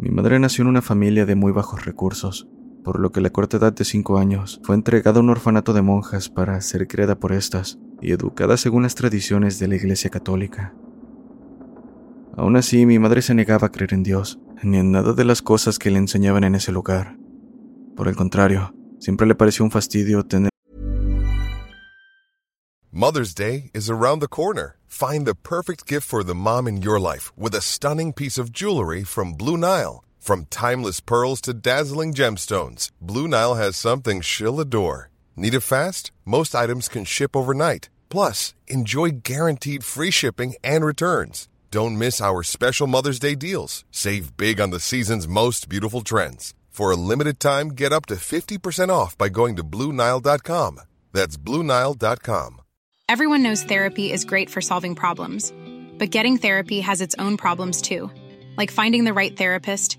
Mi 0.00 0.10
madre 0.10 0.40
nació 0.40 0.62
en 0.62 0.68
una 0.68 0.82
familia 0.82 1.26
de 1.26 1.36
muy 1.36 1.52
bajos 1.52 1.84
recursos, 1.84 2.48
por 2.86 3.00
lo 3.00 3.10
que 3.10 3.20
la 3.20 3.30
corta 3.30 3.56
edad 3.56 3.72
de 3.72 3.84
5 3.84 4.16
años 4.16 4.60
fue 4.62 4.76
entregada 4.76 5.18
a 5.18 5.20
un 5.20 5.28
orfanato 5.28 5.72
de 5.72 5.82
monjas 5.82 6.28
para 6.28 6.60
ser 6.60 6.86
criada 6.86 7.18
por 7.18 7.32
estas 7.32 7.80
y 8.00 8.12
educada 8.12 8.56
según 8.56 8.84
las 8.84 8.94
tradiciones 8.94 9.58
de 9.58 9.66
la 9.66 9.74
Iglesia 9.74 10.08
Católica. 10.08 10.72
Aún 12.36 12.54
así, 12.54 12.86
mi 12.86 13.00
madre 13.00 13.22
se 13.22 13.34
negaba 13.34 13.66
a 13.66 13.72
creer 13.72 13.92
en 13.92 14.04
Dios, 14.04 14.38
ni 14.62 14.78
en 14.78 14.92
nada 14.92 15.14
de 15.14 15.24
las 15.24 15.42
cosas 15.42 15.80
que 15.80 15.90
le 15.90 15.98
enseñaban 15.98 16.44
en 16.44 16.54
ese 16.54 16.70
lugar. 16.70 17.16
Por 17.96 18.06
el 18.06 18.14
contrario, 18.14 18.72
siempre 19.00 19.26
le 19.26 19.34
pareció 19.34 19.64
un 19.64 19.72
fastidio 19.72 20.24
tener 20.24 20.50
Mother's 22.92 23.34
Day 23.34 23.72
is 23.74 23.90
around 23.90 24.20
the 24.20 24.28
corner. 24.28 24.76
Find 24.86 25.26
the 25.26 25.34
perfect 25.34 25.88
gift 25.88 26.06
for 26.06 26.22
the 26.22 26.36
mom 26.36 26.68
in 26.68 26.82
your 26.82 27.00
life 27.00 27.32
with 27.36 27.52
a 27.56 27.60
stunning 27.60 28.12
piece 28.12 28.38
of 28.38 28.52
jewelry 28.52 29.02
from 29.02 29.34
Blue 29.34 29.56
Nile. 29.56 30.05
From 30.26 30.46
timeless 30.46 30.98
pearls 30.98 31.40
to 31.42 31.54
dazzling 31.54 32.12
gemstones, 32.12 32.90
Blue 33.00 33.28
Nile 33.28 33.54
has 33.54 33.76
something 33.76 34.20
she'll 34.20 34.58
adore. 34.58 35.08
Need 35.36 35.54
it 35.54 35.60
fast? 35.60 36.10
Most 36.24 36.52
items 36.52 36.88
can 36.88 37.04
ship 37.04 37.36
overnight. 37.36 37.90
Plus, 38.08 38.52
enjoy 38.66 39.20
guaranteed 39.22 39.84
free 39.84 40.10
shipping 40.10 40.56
and 40.64 40.84
returns. 40.84 41.46
Don't 41.70 41.96
miss 41.96 42.20
our 42.20 42.42
special 42.42 42.88
Mother's 42.88 43.20
Day 43.20 43.36
deals. 43.36 43.84
Save 43.92 44.36
big 44.36 44.60
on 44.60 44.70
the 44.70 44.80
season's 44.80 45.28
most 45.28 45.68
beautiful 45.68 46.00
trends. 46.00 46.54
For 46.70 46.90
a 46.90 46.96
limited 46.96 47.38
time, 47.38 47.68
get 47.68 47.92
up 47.92 48.06
to 48.06 48.16
50% 48.16 48.88
off 48.88 49.16
by 49.16 49.28
going 49.28 49.54
to 49.54 49.62
BlueNile.com. 49.62 50.80
That's 51.12 51.36
BlueNile.com. 51.36 52.60
Everyone 53.08 53.44
knows 53.44 53.62
therapy 53.62 54.10
is 54.10 54.24
great 54.24 54.50
for 54.50 54.60
solving 54.60 54.96
problems, 54.96 55.52
but 55.98 56.10
getting 56.10 56.36
therapy 56.36 56.80
has 56.80 57.00
its 57.00 57.14
own 57.20 57.36
problems 57.36 57.80
too, 57.80 58.10
like 58.56 58.72
finding 58.72 59.04
the 59.04 59.12
right 59.14 59.36
therapist 59.36 59.98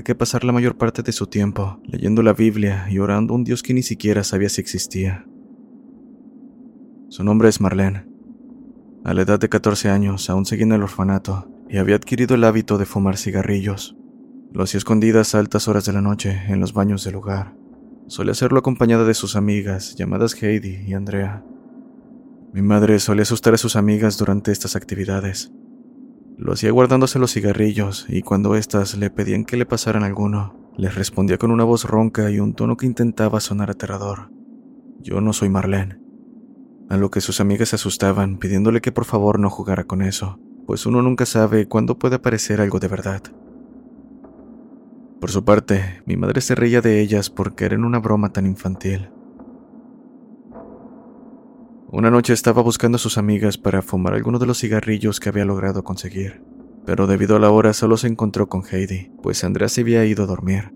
que 0.00 0.14
pasar 0.14 0.42
la 0.42 0.52
mayor 0.52 0.78
parte 0.78 1.02
de 1.02 1.12
su 1.12 1.26
tiempo 1.26 1.78
leyendo 1.84 2.22
la 2.22 2.32
Biblia 2.32 2.86
y 2.88 2.98
orando 2.98 3.34
a 3.34 3.36
un 3.36 3.44
Dios 3.44 3.62
que 3.62 3.74
ni 3.74 3.82
siquiera 3.82 4.24
sabía 4.24 4.48
si 4.48 4.62
existía. 4.62 5.26
Su 7.10 7.22
nombre 7.22 7.50
es 7.50 7.60
Marlene. 7.60 8.06
A 9.04 9.12
la 9.12 9.20
edad 9.20 9.38
de 9.38 9.50
14 9.50 9.90
años 9.90 10.30
aún 10.30 10.46
seguía 10.46 10.64
en 10.64 10.72
el 10.72 10.82
orfanato 10.82 11.46
y 11.68 11.76
había 11.76 11.96
adquirido 11.96 12.36
el 12.36 12.44
hábito 12.44 12.78
de 12.78 12.86
fumar 12.86 13.18
cigarrillos. 13.18 13.94
Lo 14.50 14.62
hacía 14.62 14.78
escondidas 14.78 15.34
a 15.34 15.40
altas 15.40 15.68
horas 15.68 15.84
de 15.84 15.92
la 15.92 16.00
noche 16.00 16.40
en 16.48 16.58
los 16.58 16.72
baños 16.72 17.04
del 17.04 17.12
lugar. 17.12 17.54
Solía 18.06 18.32
hacerlo 18.32 18.60
acompañada 18.60 19.04
de 19.04 19.12
sus 19.12 19.36
amigas, 19.36 19.94
llamadas 19.94 20.42
Heidi 20.42 20.84
y 20.86 20.94
Andrea. 20.94 21.44
Mi 22.54 22.62
madre 22.62 22.98
solía 22.98 23.22
asustar 23.24 23.52
a 23.52 23.58
sus 23.58 23.76
amigas 23.76 24.16
durante 24.16 24.52
estas 24.52 24.74
actividades, 24.74 25.52
lo 26.36 26.52
hacía 26.52 26.70
guardándose 26.70 27.18
los 27.18 27.32
cigarrillos 27.32 28.06
y 28.08 28.22
cuando 28.22 28.54
éstas 28.56 28.96
le 28.96 29.10
pedían 29.10 29.44
que 29.44 29.56
le 29.56 29.66
pasaran 29.66 30.02
alguno, 30.02 30.70
les 30.76 30.94
respondía 30.94 31.38
con 31.38 31.50
una 31.50 31.64
voz 31.64 31.84
ronca 31.84 32.30
y 32.30 32.40
un 32.40 32.54
tono 32.54 32.76
que 32.76 32.86
intentaba 32.86 33.40
sonar 33.40 33.70
aterrador. 33.70 34.30
Yo 35.00 35.20
no 35.20 35.32
soy 35.32 35.48
Marlene. 35.48 35.98
A 36.88 36.96
lo 36.96 37.10
que 37.10 37.20
sus 37.20 37.40
amigas 37.40 37.70
se 37.70 37.76
asustaban 37.76 38.38
pidiéndole 38.38 38.80
que 38.80 38.92
por 38.92 39.04
favor 39.04 39.38
no 39.38 39.50
jugara 39.50 39.84
con 39.84 40.02
eso, 40.02 40.38
pues 40.66 40.86
uno 40.86 41.02
nunca 41.02 41.26
sabe 41.26 41.66
cuándo 41.66 41.98
puede 41.98 42.16
aparecer 42.16 42.60
algo 42.60 42.78
de 42.78 42.88
verdad. 42.88 43.22
Por 45.20 45.30
su 45.30 45.44
parte, 45.44 46.02
mi 46.06 46.16
madre 46.16 46.40
se 46.40 46.54
reía 46.54 46.80
de 46.80 47.00
ellas 47.00 47.30
porque 47.30 47.64
eran 47.64 47.84
una 47.84 47.98
broma 47.98 48.32
tan 48.32 48.46
infantil. 48.46 49.10
Una 51.94 52.10
noche 52.10 52.32
estaba 52.32 52.62
buscando 52.62 52.96
a 52.96 52.98
sus 52.98 53.18
amigas 53.18 53.58
para 53.58 53.82
fumar 53.82 54.14
alguno 54.14 54.38
de 54.38 54.46
los 54.46 54.58
cigarrillos 54.58 55.20
que 55.20 55.28
había 55.28 55.44
logrado 55.44 55.84
conseguir, 55.84 56.42
pero 56.86 57.06
debido 57.06 57.36
a 57.36 57.38
la 57.38 57.50
hora 57.50 57.74
solo 57.74 57.98
se 57.98 58.06
encontró 58.06 58.48
con 58.48 58.62
Heidi, 58.64 59.12
pues 59.22 59.44
Andrea 59.44 59.68
se 59.68 59.82
había 59.82 60.02
ido 60.06 60.24
a 60.24 60.26
dormir. 60.26 60.74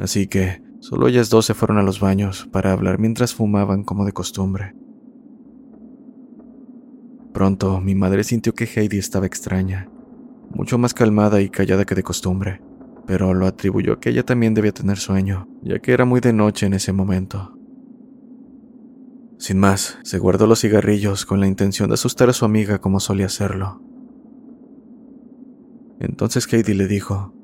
Así 0.00 0.26
que 0.26 0.60
solo 0.80 1.06
ellas 1.06 1.30
dos 1.30 1.46
se 1.46 1.54
fueron 1.54 1.78
a 1.78 1.84
los 1.84 2.00
baños 2.00 2.48
para 2.50 2.72
hablar 2.72 2.98
mientras 2.98 3.36
fumaban 3.36 3.84
como 3.84 4.04
de 4.04 4.10
costumbre. 4.10 4.74
Pronto 7.32 7.80
mi 7.80 7.94
madre 7.94 8.24
sintió 8.24 8.52
que 8.52 8.64
Heidi 8.64 8.98
estaba 8.98 9.26
extraña, 9.26 9.88
mucho 10.50 10.76
más 10.76 10.92
calmada 10.92 11.40
y 11.40 11.50
callada 11.50 11.84
que 11.84 11.94
de 11.94 12.02
costumbre, 12.02 12.60
pero 13.06 13.32
lo 13.32 13.46
atribuyó 13.46 13.92
a 13.92 14.00
que 14.00 14.10
ella 14.10 14.24
también 14.24 14.54
debía 14.54 14.72
tener 14.72 14.96
sueño, 14.96 15.46
ya 15.62 15.78
que 15.78 15.92
era 15.92 16.04
muy 16.04 16.18
de 16.18 16.32
noche 16.32 16.66
en 16.66 16.72
ese 16.72 16.92
momento. 16.92 17.55
Sin 19.38 19.58
más, 19.58 19.98
se 20.02 20.18
guardó 20.18 20.46
los 20.46 20.60
cigarrillos 20.60 21.26
con 21.26 21.40
la 21.40 21.46
intención 21.46 21.88
de 21.88 21.94
asustar 21.94 22.30
a 22.30 22.32
su 22.32 22.44
amiga 22.44 22.78
como 22.78 23.00
solía 23.00 23.26
hacerlo. 23.26 23.82
Entonces 26.00 26.50
Heidi 26.52 26.74
le 26.74 26.86
dijo, 26.86 27.34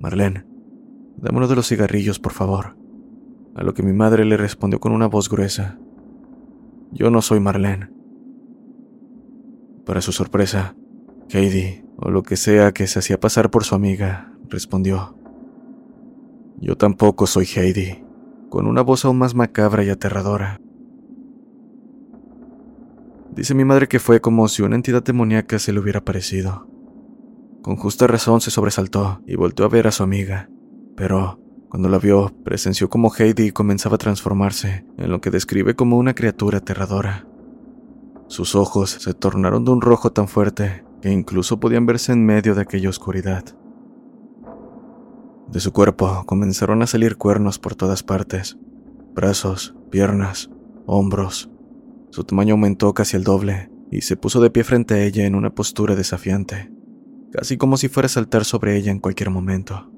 Marlene, 0.00 0.46
dame 1.16 1.38
uno 1.38 1.48
de 1.48 1.56
los 1.56 1.68
cigarrillos, 1.68 2.18
por 2.18 2.32
favor. 2.32 2.76
A 3.54 3.62
lo 3.62 3.74
que 3.74 3.82
mi 3.82 3.92
madre 3.92 4.24
le 4.24 4.36
respondió 4.36 4.80
con 4.80 4.92
una 4.92 5.06
voz 5.06 5.28
gruesa, 5.28 5.78
Yo 6.90 7.10
no 7.10 7.22
soy 7.22 7.40
Marlene. 7.40 7.90
Para 9.84 10.00
su 10.00 10.12
sorpresa, 10.12 10.74
Heidi, 11.30 11.84
o 11.96 12.10
lo 12.10 12.22
que 12.22 12.36
sea 12.36 12.72
que 12.72 12.86
se 12.86 12.98
hacía 12.98 13.20
pasar 13.20 13.50
por 13.50 13.64
su 13.64 13.74
amiga, 13.74 14.32
respondió, 14.48 15.16
Yo 16.58 16.76
tampoco 16.76 17.26
soy 17.26 17.46
Heidi, 17.46 18.04
con 18.48 18.66
una 18.66 18.82
voz 18.82 19.04
aún 19.04 19.18
más 19.18 19.34
macabra 19.34 19.84
y 19.84 19.90
aterradora. 19.90 20.60
Dice 23.34 23.54
mi 23.54 23.64
madre 23.64 23.88
que 23.88 23.98
fue 23.98 24.20
como 24.20 24.46
si 24.48 24.62
una 24.62 24.76
entidad 24.76 25.02
demoníaca 25.02 25.58
se 25.58 25.72
le 25.72 25.80
hubiera 25.80 26.00
aparecido. 26.00 26.68
Con 27.62 27.76
justa 27.76 28.06
razón 28.06 28.40
se 28.40 28.50
sobresaltó 28.50 29.22
y 29.26 29.36
volteó 29.36 29.64
a 29.64 29.68
ver 29.68 29.86
a 29.86 29.92
su 29.92 30.02
amiga, 30.02 30.50
pero 30.96 31.40
cuando 31.70 31.88
la 31.88 31.98
vio, 31.98 32.30
presenció 32.44 32.90
como 32.90 33.10
Heidi 33.16 33.50
comenzaba 33.50 33.94
a 33.94 33.98
transformarse 33.98 34.84
en 34.98 35.10
lo 35.10 35.22
que 35.22 35.30
describe 35.30 35.74
como 35.74 35.96
una 35.96 36.14
criatura 36.14 36.58
aterradora. 36.58 37.26
Sus 38.26 38.54
ojos 38.54 38.90
se 38.90 39.14
tornaron 39.14 39.64
de 39.64 39.70
un 39.70 39.80
rojo 39.80 40.12
tan 40.12 40.28
fuerte 40.28 40.84
que 41.00 41.10
incluso 41.10 41.60
podían 41.60 41.86
verse 41.86 42.12
en 42.12 42.26
medio 42.26 42.54
de 42.54 42.60
aquella 42.60 42.90
oscuridad. 42.90 43.44
De 45.48 45.60
su 45.60 45.72
cuerpo 45.72 46.24
comenzaron 46.26 46.82
a 46.82 46.86
salir 46.86 47.16
cuernos 47.16 47.58
por 47.58 47.74
todas 47.74 48.02
partes, 48.02 48.58
brazos, 49.14 49.74
piernas, 49.90 50.50
hombros. 50.86 51.51
Su 52.12 52.22
tamaño 52.22 52.54
aumentó 52.54 52.94
casi 52.94 53.16
el 53.16 53.24
doble 53.24 53.68
y 53.90 54.02
se 54.02 54.16
puso 54.16 54.40
de 54.40 54.50
pie 54.50 54.62
frente 54.62 54.94
a 54.94 55.02
ella 55.02 55.26
en 55.26 55.34
una 55.34 55.50
postura 55.50 55.96
desafiante 55.96 56.70
casi 57.32 57.56
como 57.56 57.76
si 57.76 57.88
fuera 57.88 58.06
a 58.06 58.10
saltar 58.10 58.44
sobre 58.44 58.76
ella 58.76 58.92
en 58.92 59.00
cualquier 59.00 59.30
momento. 59.30 59.90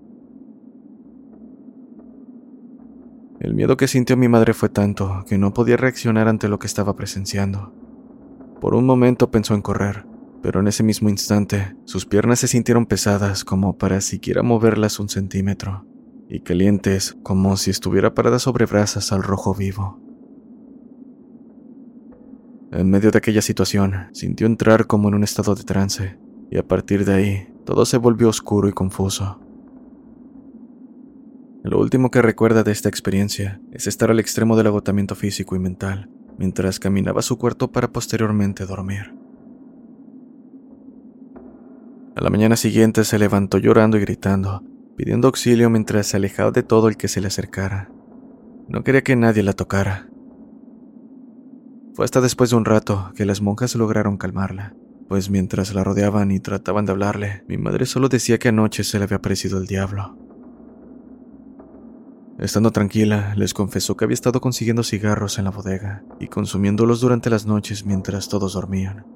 El 3.40 3.54
miedo 3.54 3.76
que 3.76 3.88
sintió 3.88 4.16
mi 4.16 4.28
madre 4.28 4.54
fue 4.54 4.68
tanto 4.68 5.25
que 5.28 5.37
no 5.37 5.52
podía 5.52 5.76
reaccionar 5.76 6.28
ante 6.28 6.49
lo 6.49 6.59
que 6.59 6.68
estaba 6.68 6.97
presenciando. 6.97 7.75
Por 8.61 8.75
un 8.75 8.87
momento 8.87 9.30
pensó 9.30 9.54
en 9.54 9.61
correr, 9.61 10.06
pero 10.42 10.61
en 10.61 10.68
ese 10.68 10.83
mismo 10.83 11.11
instante 11.11 11.76
sus 11.85 12.06
piernas 12.06 12.38
se 12.38 12.49
sintieron 12.49 12.87
pesadas 12.87 13.44
como 13.44 13.76
para 13.76 14.00
siquiera 14.00 14.42
moverlas 14.42 15.00
un 15.00 15.09
centímetro, 15.09 15.85
y 16.28 16.40
calientes 16.40 17.16
como 17.23 17.56
si 17.56 17.71
estuviera 17.71 18.14
parada 18.14 18.38
sobre 18.38 18.64
brasas 18.64 19.12
al 19.12 19.23
rojo 19.23 19.54
vivo. 19.54 20.03
En 22.75 22.90
medio 22.90 23.12
de 23.12 23.19
aquella 23.19 23.40
situación, 23.40 24.09
sintió 24.12 24.49
entrar 24.49 24.88
como 24.88 25.09
en 25.09 25.14
un 25.14 25.23
estado 25.23 25.54
de 25.54 25.62
trance, 25.62 26.19
y 26.50 26.59
a 26.59 26.66
partir 26.66 27.04
de 27.04 27.14
ahí 27.14 27.49
todo 27.64 27.87
se 27.87 27.99
volvió 27.99 28.28
oscuro 28.28 28.69
y 28.69 28.73
confuso. 28.73 29.40
Lo 31.62 31.78
último 31.78 32.11
que 32.11 32.21
recuerda 32.21 32.64
de 32.64 32.73
esta 32.73 32.88
experiencia 32.88 33.61
es 33.71 33.87
estar 33.87 34.11
al 34.11 34.19
extremo 34.19 34.57
del 34.57 34.66
agotamiento 34.66 35.14
físico 35.14 35.54
y 35.54 35.61
mental, 35.61 36.11
mientras 36.37 36.81
caminaba 36.81 37.23
su 37.23 37.38
cuarto 37.38 37.71
para 37.71 37.93
posteriormente 37.93 38.66
dormir. 38.66 39.14
A 42.16 42.21
la 42.23 42.31
mañana 42.31 42.57
siguiente 42.57 43.04
se 43.04 43.21
levantó 43.21 43.59
llorando 43.59 43.99
y 43.99 44.00
gritando, 44.00 44.64
pidiendo 44.97 45.28
auxilio 45.28 45.71
mientras 45.71 46.09
se 46.09 46.16
alejaba 46.16 46.50
de 46.50 46.64
todo 46.64 46.88
el 46.88 46.97
que 46.97 47.07
se 47.07 47.21
le 47.21 47.28
acercara. 47.28 47.93
No 48.66 48.83
quería 48.83 49.02
que 49.02 49.14
nadie 49.14 49.45
la 49.45 49.52
tocara. 49.52 50.09
Fue 51.94 52.04
hasta 52.04 52.20
después 52.20 52.50
de 52.50 52.56
un 52.56 52.64
rato 52.64 53.12
que 53.14 53.24
las 53.24 53.40
monjas 53.40 53.76
lograron 53.76 54.16
calmarla, 54.16 54.74
pues 55.08 55.30
mientras 55.30 55.72
la 55.74 55.84
rodeaban 55.84 56.32
y 56.32 56.40
trataban 56.40 56.86
de 56.86 56.92
hablarle, 56.92 57.44
mi 57.46 57.56
madre 57.56 57.86
solo 57.86 58.08
decía 58.08 58.38
que 58.38 58.48
anoche 58.48 58.82
se 58.82 58.98
le 58.98 59.04
había 59.04 59.18
aparecido 59.18 59.58
el 59.58 59.66
diablo. 59.66 60.18
Estando 62.40 62.72
tranquila, 62.72 63.32
les 63.36 63.54
confesó 63.54 63.96
que 63.96 64.04
había 64.04 64.14
estado 64.14 64.40
consiguiendo 64.40 64.82
cigarros 64.82 65.38
en 65.38 65.44
la 65.44 65.52
bodega 65.52 66.02
y 66.18 66.26
consumiéndolos 66.26 67.00
durante 67.00 67.30
las 67.30 67.46
noches 67.46 67.86
mientras 67.86 68.28
todos 68.28 68.54
dormían. 68.54 69.06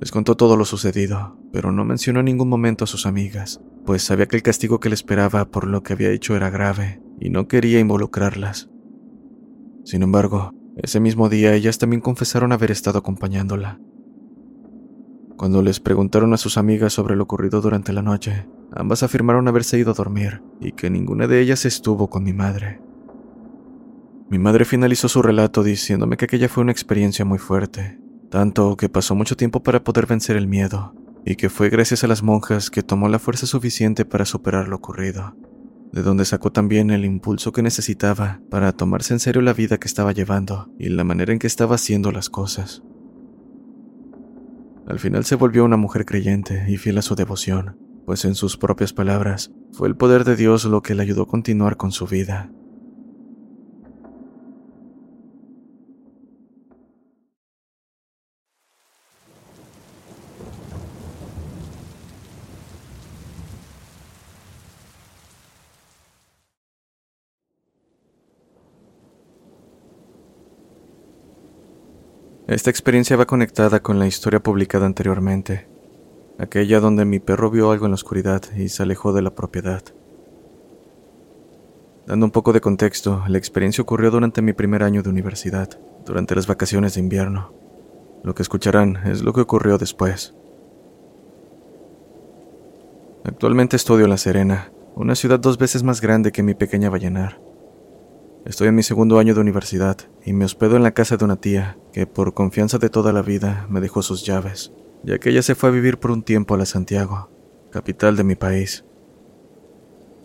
Les 0.00 0.10
contó 0.10 0.38
todo 0.38 0.56
lo 0.56 0.64
sucedido, 0.64 1.38
pero 1.52 1.70
no 1.70 1.84
mencionó 1.84 2.20
en 2.20 2.26
ningún 2.26 2.48
momento 2.48 2.84
a 2.84 2.86
sus 2.86 3.04
amigas, 3.04 3.60
pues 3.84 4.02
sabía 4.02 4.24
que 4.24 4.36
el 4.36 4.42
castigo 4.42 4.80
que 4.80 4.88
le 4.88 4.94
esperaba 4.94 5.44
por 5.50 5.66
lo 5.66 5.82
que 5.82 5.92
había 5.92 6.12
hecho 6.12 6.34
era 6.34 6.48
grave 6.48 7.02
y 7.20 7.28
no 7.28 7.46
quería 7.46 7.78
involucrarlas. 7.78 8.70
Sin 9.84 10.02
embargo, 10.02 10.50
ese 10.76 11.00
mismo 11.00 11.28
día 11.28 11.54
ellas 11.54 11.78
también 11.78 12.00
confesaron 12.00 12.52
haber 12.52 12.70
estado 12.70 12.98
acompañándola, 12.98 13.78
cuando 15.36 15.62
les 15.62 15.80
preguntaron 15.80 16.32
a 16.32 16.36
sus 16.36 16.56
amigas 16.58 16.92
sobre 16.92 17.16
lo 17.16 17.24
ocurrido 17.24 17.60
durante 17.60 17.92
la 17.92 18.02
noche, 18.02 18.46
ambas 18.72 19.02
afirmaron 19.02 19.48
haberse 19.48 19.76
ido 19.76 19.90
a 19.90 19.94
dormir 19.94 20.42
y 20.60 20.72
que 20.72 20.90
ninguna 20.90 21.26
de 21.26 21.40
ellas 21.40 21.64
estuvo 21.64 22.08
con 22.08 22.22
mi 22.22 22.32
madre. 22.32 22.80
Mi 24.30 24.38
madre 24.38 24.64
finalizó 24.64 25.08
su 25.08 25.22
relato 25.22 25.64
diciéndome 25.64 26.16
que 26.16 26.26
aquella 26.26 26.48
fue 26.48 26.62
una 26.62 26.72
experiencia 26.72 27.24
muy 27.24 27.38
fuerte, 27.38 27.98
tanto 28.30 28.76
que 28.76 28.88
pasó 28.88 29.16
mucho 29.16 29.36
tiempo 29.36 29.62
para 29.62 29.82
poder 29.82 30.06
vencer 30.06 30.36
el 30.36 30.46
miedo, 30.46 30.94
y 31.24 31.34
que 31.34 31.50
fue 31.50 31.68
gracias 31.68 32.04
a 32.04 32.06
las 32.06 32.22
monjas 32.22 32.70
que 32.70 32.84
tomó 32.84 33.08
la 33.08 33.18
fuerza 33.18 33.46
suficiente 33.46 34.04
para 34.04 34.26
superar 34.26 34.68
lo 34.68 34.76
ocurrido, 34.76 35.36
de 35.92 36.02
donde 36.02 36.24
sacó 36.24 36.50
también 36.50 36.90
el 36.90 37.04
impulso 37.04 37.52
que 37.52 37.62
necesitaba 37.62 38.40
para 38.50 38.72
tomarse 38.72 39.14
en 39.14 39.20
serio 39.20 39.42
la 39.42 39.52
vida 39.52 39.78
que 39.78 39.88
estaba 39.88 40.12
llevando 40.12 40.70
y 40.78 40.88
la 40.88 41.04
manera 41.04 41.32
en 41.32 41.38
que 41.38 41.46
estaba 41.46 41.76
haciendo 41.76 42.10
las 42.12 42.30
cosas. 42.30 42.82
Al 44.86 44.98
final 44.98 45.24
se 45.24 45.36
volvió 45.36 45.64
una 45.64 45.76
mujer 45.76 46.04
creyente 46.04 46.66
y 46.68 46.76
fiel 46.76 46.98
a 46.98 47.02
su 47.02 47.14
devoción, 47.14 47.78
pues 48.04 48.24
en 48.24 48.34
sus 48.34 48.56
propias 48.56 48.92
palabras, 48.92 49.50
fue 49.72 49.88
el 49.88 49.96
poder 49.96 50.24
de 50.24 50.36
Dios 50.36 50.64
lo 50.66 50.82
que 50.82 50.94
le 50.94 51.02
ayudó 51.02 51.22
a 51.22 51.28
continuar 51.28 51.76
con 51.76 51.90
su 51.90 52.06
vida. 52.06 52.50
Esta 72.54 72.70
experiencia 72.70 73.16
va 73.16 73.26
conectada 73.26 73.80
con 73.80 73.98
la 73.98 74.06
historia 74.06 74.38
publicada 74.38 74.86
anteriormente, 74.86 75.66
aquella 76.38 76.78
donde 76.78 77.04
mi 77.04 77.18
perro 77.18 77.50
vio 77.50 77.72
algo 77.72 77.86
en 77.86 77.90
la 77.90 77.96
oscuridad 77.96 78.44
y 78.56 78.68
se 78.68 78.84
alejó 78.84 79.12
de 79.12 79.22
la 79.22 79.34
propiedad. 79.34 79.82
Dando 82.06 82.26
un 82.26 82.30
poco 82.30 82.52
de 82.52 82.60
contexto, 82.60 83.24
la 83.26 83.38
experiencia 83.38 83.82
ocurrió 83.82 84.12
durante 84.12 84.40
mi 84.40 84.52
primer 84.52 84.84
año 84.84 85.02
de 85.02 85.10
universidad, 85.10 85.68
durante 86.06 86.36
las 86.36 86.46
vacaciones 86.46 86.94
de 86.94 87.00
invierno. 87.00 87.52
Lo 88.22 88.36
que 88.36 88.42
escucharán 88.42 89.00
es 89.04 89.24
lo 89.24 89.32
que 89.32 89.40
ocurrió 89.40 89.76
después. 89.76 90.32
Actualmente 93.24 93.74
estudio 93.74 94.04
en 94.04 94.10
La 94.10 94.16
Serena, 94.16 94.70
una 94.94 95.16
ciudad 95.16 95.40
dos 95.40 95.58
veces 95.58 95.82
más 95.82 96.00
grande 96.00 96.30
que 96.30 96.44
mi 96.44 96.54
pequeña 96.54 96.88
Vallenar. 96.88 97.43
Estoy 98.44 98.68
en 98.68 98.74
mi 98.74 98.82
segundo 98.82 99.18
año 99.18 99.34
de 99.34 99.40
universidad 99.40 99.96
y 100.22 100.34
me 100.34 100.44
hospedo 100.44 100.76
en 100.76 100.82
la 100.82 100.92
casa 100.92 101.16
de 101.16 101.24
una 101.24 101.36
tía 101.36 101.78
que, 101.94 102.06
por 102.06 102.34
confianza 102.34 102.76
de 102.76 102.90
toda 102.90 103.10
la 103.14 103.22
vida, 103.22 103.66
me 103.70 103.80
dejó 103.80 104.02
sus 104.02 104.26
llaves, 104.26 104.70
ya 105.02 105.18
que 105.18 105.30
ella 105.30 105.40
se 105.40 105.54
fue 105.54 105.70
a 105.70 105.72
vivir 105.72 105.98
por 105.98 106.10
un 106.10 106.22
tiempo 106.22 106.54
a 106.54 106.58
la 106.58 106.66
Santiago, 106.66 107.30
capital 107.70 108.16
de 108.16 108.24
mi 108.24 108.34
país. 108.34 108.84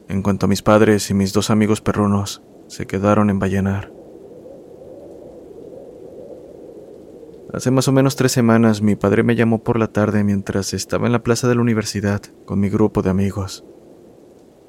En 0.10 0.22
cuanto 0.22 0.48
a 0.48 0.50
mis 0.50 0.62
padres 0.62 1.10
y 1.10 1.14
mis 1.14 1.32
dos 1.32 1.50
amigos 1.50 1.80
perrunos, 1.80 2.44
se 2.68 2.86
quedaron 2.88 3.30
en 3.30 3.40
Vallenar. 3.40 3.94
Hace 7.54 7.72
más 7.72 7.88
o 7.88 7.94
menos 7.94 8.18
tres 8.18 8.34
semanas 8.34 8.82
mi 8.82 8.98
padre 8.98 9.24
me 9.24 9.38
llamó 9.38 9.64
por 9.64 9.80
la 9.80 9.88
tarde 9.88 10.26
mientras 10.26 10.74
estaba 10.74 11.06
en 11.06 11.14
la 11.14 11.24
plaza 11.24 11.48
de 11.48 11.56
la 11.56 11.62
universidad 11.62 12.22
con 12.46 12.60
mi 12.60 12.70
grupo 12.70 13.02
de 13.02 13.12
amigos. 13.12 13.64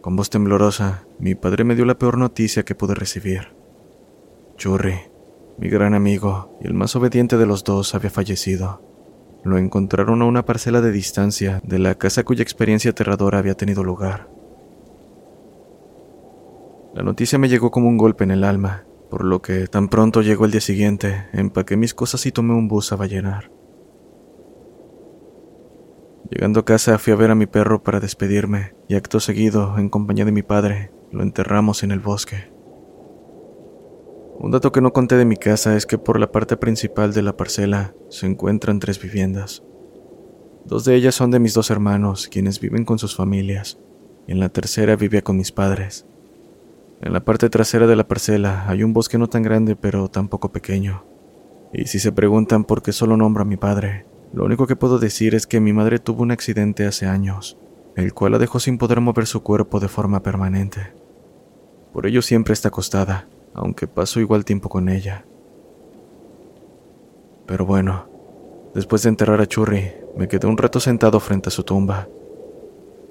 Con 0.01 0.17
voz 0.17 0.31
temblorosa, 0.31 1.05
mi 1.19 1.35
padre 1.35 1.65
me 1.65 1.75
dio 1.75 1.85
la 1.85 1.99
peor 1.99 2.17
noticia 2.17 2.63
que 2.63 2.75
pude 2.75 2.95
recibir. 2.95 3.53
Churri, 4.57 4.95
mi 5.59 5.69
gran 5.69 5.93
amigo 5.93 6.57
y 6.63 6.67
el 6.67 6.73
más 6.73 6.97
obediente 6.97 7.37
de 7.37 7.45
los 7.45 7.65
dos, 7.65 7.95
había 7.95 8.09
fallecido. 8.09 8.83
Lo 9.45 9.59
encontraron 9.59 10.23
a 10.23 10.25
una 10.25 10.47
parcela 10.47 10.81
de 10.81 10.91
distancia 10.91 11.61
de 11.65 11.79
la 11.79 11.97
casa 11.97 12.25
cuya 12.25 12.43
experiencia 12.43 12.93
aterradora 12.93 13.39
había 13.39 13.55
tenido 13.55 13.85
lugar. 13.85 14.31
La 16.95 17.03
noticia 17.03 17.39
me 17.39 17.51
llegó 17.51 17.71
como 17.71 17.89
un 17.89 17.99
golpe 17.99 18.25
en 18.25 18.31
el 18.31 18.45
alma, 18.45 18.85
por 19.11 19.23
lo 19.23 19.43
que 19.43 19.67
tan 19.67 19.89
pronto 19.89 20.23
llegó 20.23 20.47
el 20.47 20.51
día 20.51 20.63
siguiente, 20.63 21.27
empaqué 21.35 21.77
mis 21.77 21.93
cosas 21.93 22.25
y 22.25 22.33
tomé 22.33 22.55
un 22.55 22.69
bus 22.69 22.91
a 22.93 22.97
Vallenar. 22.97 23.60
Llegando 26.31 26.61
a 26.61 26.65
casa 26.65 26.97
fui 26.99 27.13
a 27.13 27.17
ver 27.17 27.33
a 27.33 27.35
mi 27.35 27.47
perro 27.47 27.83
para 27.83 27.99
despedirme 27.99 28.75
y 28.89 28.95
acto 28.95 29.19
seguido, 29.19 29.77
en 29.79 29.89
compañía 29.89 30.25
de 30.25 30.31
mi 30.31 30.43
padre, 30.43 30.93
lo 31.11 31.25
enterramos 31.25 31.83
en 31.83 31.91
el 31.91 31.99
bosque. 31.99 32.53
Un 34.39 34.53
dato 34.53 34.71
que 34.71 34.81
no 34.81 34.93
conté 34.93 35.17
de 35.17 35.25
mi 35.25 35.37
casa 35.37 35.77
es 35.77 35.87
que 35.87 35.99
por 35.99 36.21
la 36.21 36.31
parte 36.31 36.57
principal 36.57 37.13
de 37.13 37.23
la 37.23 37.37
parcela 37.37 37.95
se 38.09 38.27
encuentran 38.27 38.79
tres 38.79 39.03
viviendas. 39.03 39.65
Dos 40.65 40.85
de 40.85 40.95
ellas 40.95 41.17
son 41.17 41.33
de 41.33 41.41
mis 41.41 41.53
dos 41.53 41.69
hermanos, 41.71 42.29
quienes 42.29 42.61
viven 42.61 42.85
con 42.85 43.01
sus 43.01 43.17
familias, 43.17 43.81
y 44.29 44.33
en 44.33 44.39
la 44.39 44.51
tercera 44.51 44.95
vivía 44.95 45.23
con 45.23 45.37
mis 45.37 45.51
padres. 45.51 46.07
En 47.01 47.13
la 47.13 47.25
parte 47.25 47.51
trasera 47.51 47.89
de 47.89 47.97
la 47.97 48.07
parcela 48.07 48.69
hay 48.69 48.85
un 48.85 48.93
bosque 48.93 49.19
no 49.19 49.29
tan 49.29 49.43
grande 49.43 49.75
pero 49.75 50.09
tampoco 50.09 50.53
pequeño. 50.53 51.05
Y 51.73 51.87
si 51.87 51.99
se 51.99 52.13
preguntan 52.13 52.65
por 52.65 52.83
qué 52.83 52.93
solo 52.93 53.17
nombro 53.17 53.43
a 53.43 53.47
mi 53.47 53.57
padre, 53.57 54.07
lo 54.33 54.45
único 54.45 54.67
que 54.67 54.77
puedo 54.77 54.99
decir 54.99 55.35
es 55.35 55.47
que 55.47 55.61
mi 55.61 55.73
madre 55.73 55.99
tuvo 55.99 56.23
un 56.23 56.31
accidente 56.31 56.87
hace 56.87 57.07
años, 57.07 57.59
el 57.97 58.15
cual 58.15 58.33
la 58.33 58.39
dejó 58.39 58.61
sin 58.61 58.79
poder 58.79 59.01
mover 59.01 59.27
su 59.27 59.43
cuerpo 59.43 59.81
de 59.81 59.89
forma 59.89 60.23
permanente. 60.23 60.93
Por 61.93 62.07
ello 62.07 62.23
siempre 62.23 62.53
está 62.53 62.69
acostada, 62.69 63.29
aunque 63.55 63.87
paso 63.87 64.21
igual 64.21 64.45
tiempo 64.45 64.69
con 64.69 64.89
ella. 64.89 65.25
Pero 67.47 67.67
bueno, 67.67 68.11
Después 68.75 69.03
de 69.03 69.09
enterrar 69.09 69.41
a 69.41 69.47
Churri, 69.47 69.91
me 70.17 70.29
quedé 70.29 70.47
un 70.47 70.57
rato 70.57 70.79
sentado 70.79 71.19
frente 71.19 71.49
a 71.49 71.53
su 71.53 71.65
tumba. 71.65 72.09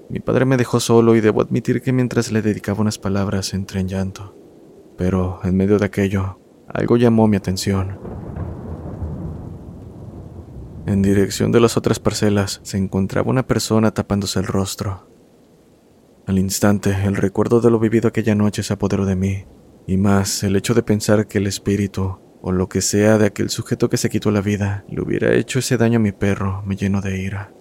Mi 0.07 0.21
padre 0.21 0.45
me 0.45 0.55
dejó 0.55 0.79
solo 0.79 1.15
y 1.15 1.21
debo 1.21 1.41
admitir 1.41 1.81
que 1.81 1.91
mientras 1.91 2.31
le 2.31 2.41
dedicaba 2.41 2.79
unas 2.79 2.97
palabras 2.97 3.53
entré 3.53 3.81
en 3.81 3.89
llanto. 3.89 4.35
Pero, 4.97 5.39
en 5.43 5.57
medio 5.57 5.77
de 5.77 5.85
aquello, 5.85 6.39
algo 6.67 6.95
llamó 6.95 7.27
mi 7.27 7.35
atención. 7.35 7.99
En 10.89 11.03
dirección 11.03 11.51
de 11.51 11.59
las 11.59 11.77
otras 11.77 11.99
parcelas 11.99 12.61
se 12.63 12.75
encontraba 12.75 13.29
una 13.29 13.45
persona 13.45 13.91
tapándose 13.91 14.39
el 14.39 14.47
rostro. 14.47 15.07
Al 16.25 16.39
instante, 16.39 16.89
el 17.05 17.15
recuerdo 17.15 17.61
de 17.61 17.69
lo 17.69 17.77
vivido 17.77 18.07
aquella 18.07 18.33
noche 18.33 18.63
se 18.63 18.73
apoderó 18.73 19.05
de 19.05 19.15
mí, 19.15 19.45
y 19.85 19.97
más 19.97 20.41
el 20.41 20.55
hecho 20.55 20.73
de 20.73 20.81
pensar 20.81 21.27
que 21.27 21.37
el 21.37 21.45
espíritu, 21.45 22.17
o 22.41 22.51
lo 22.51 22.69
que 22.69 22.81
sea 22.81 23.19
de 23.19 23.27
aquel 23.27 23.51
sujeto 23.51 23.87
que 23.87 23.97
se 23.97 24.09
quitó 24.09 24.31
la 24.31 24.41
vida, 24.41 24.83
le 24.89 25.03
hubiera 25.03 25.31
hecho 25.35 25.59
ese 25.59 25.77
daño 25.77 25.97
a 25.97 26.01
mi 26.01 26.11
perro, 26.11 26.63
me 26.65 26.75
llenó 26.75 27.01
de 27.01 27.21
ira. 27.21 27.53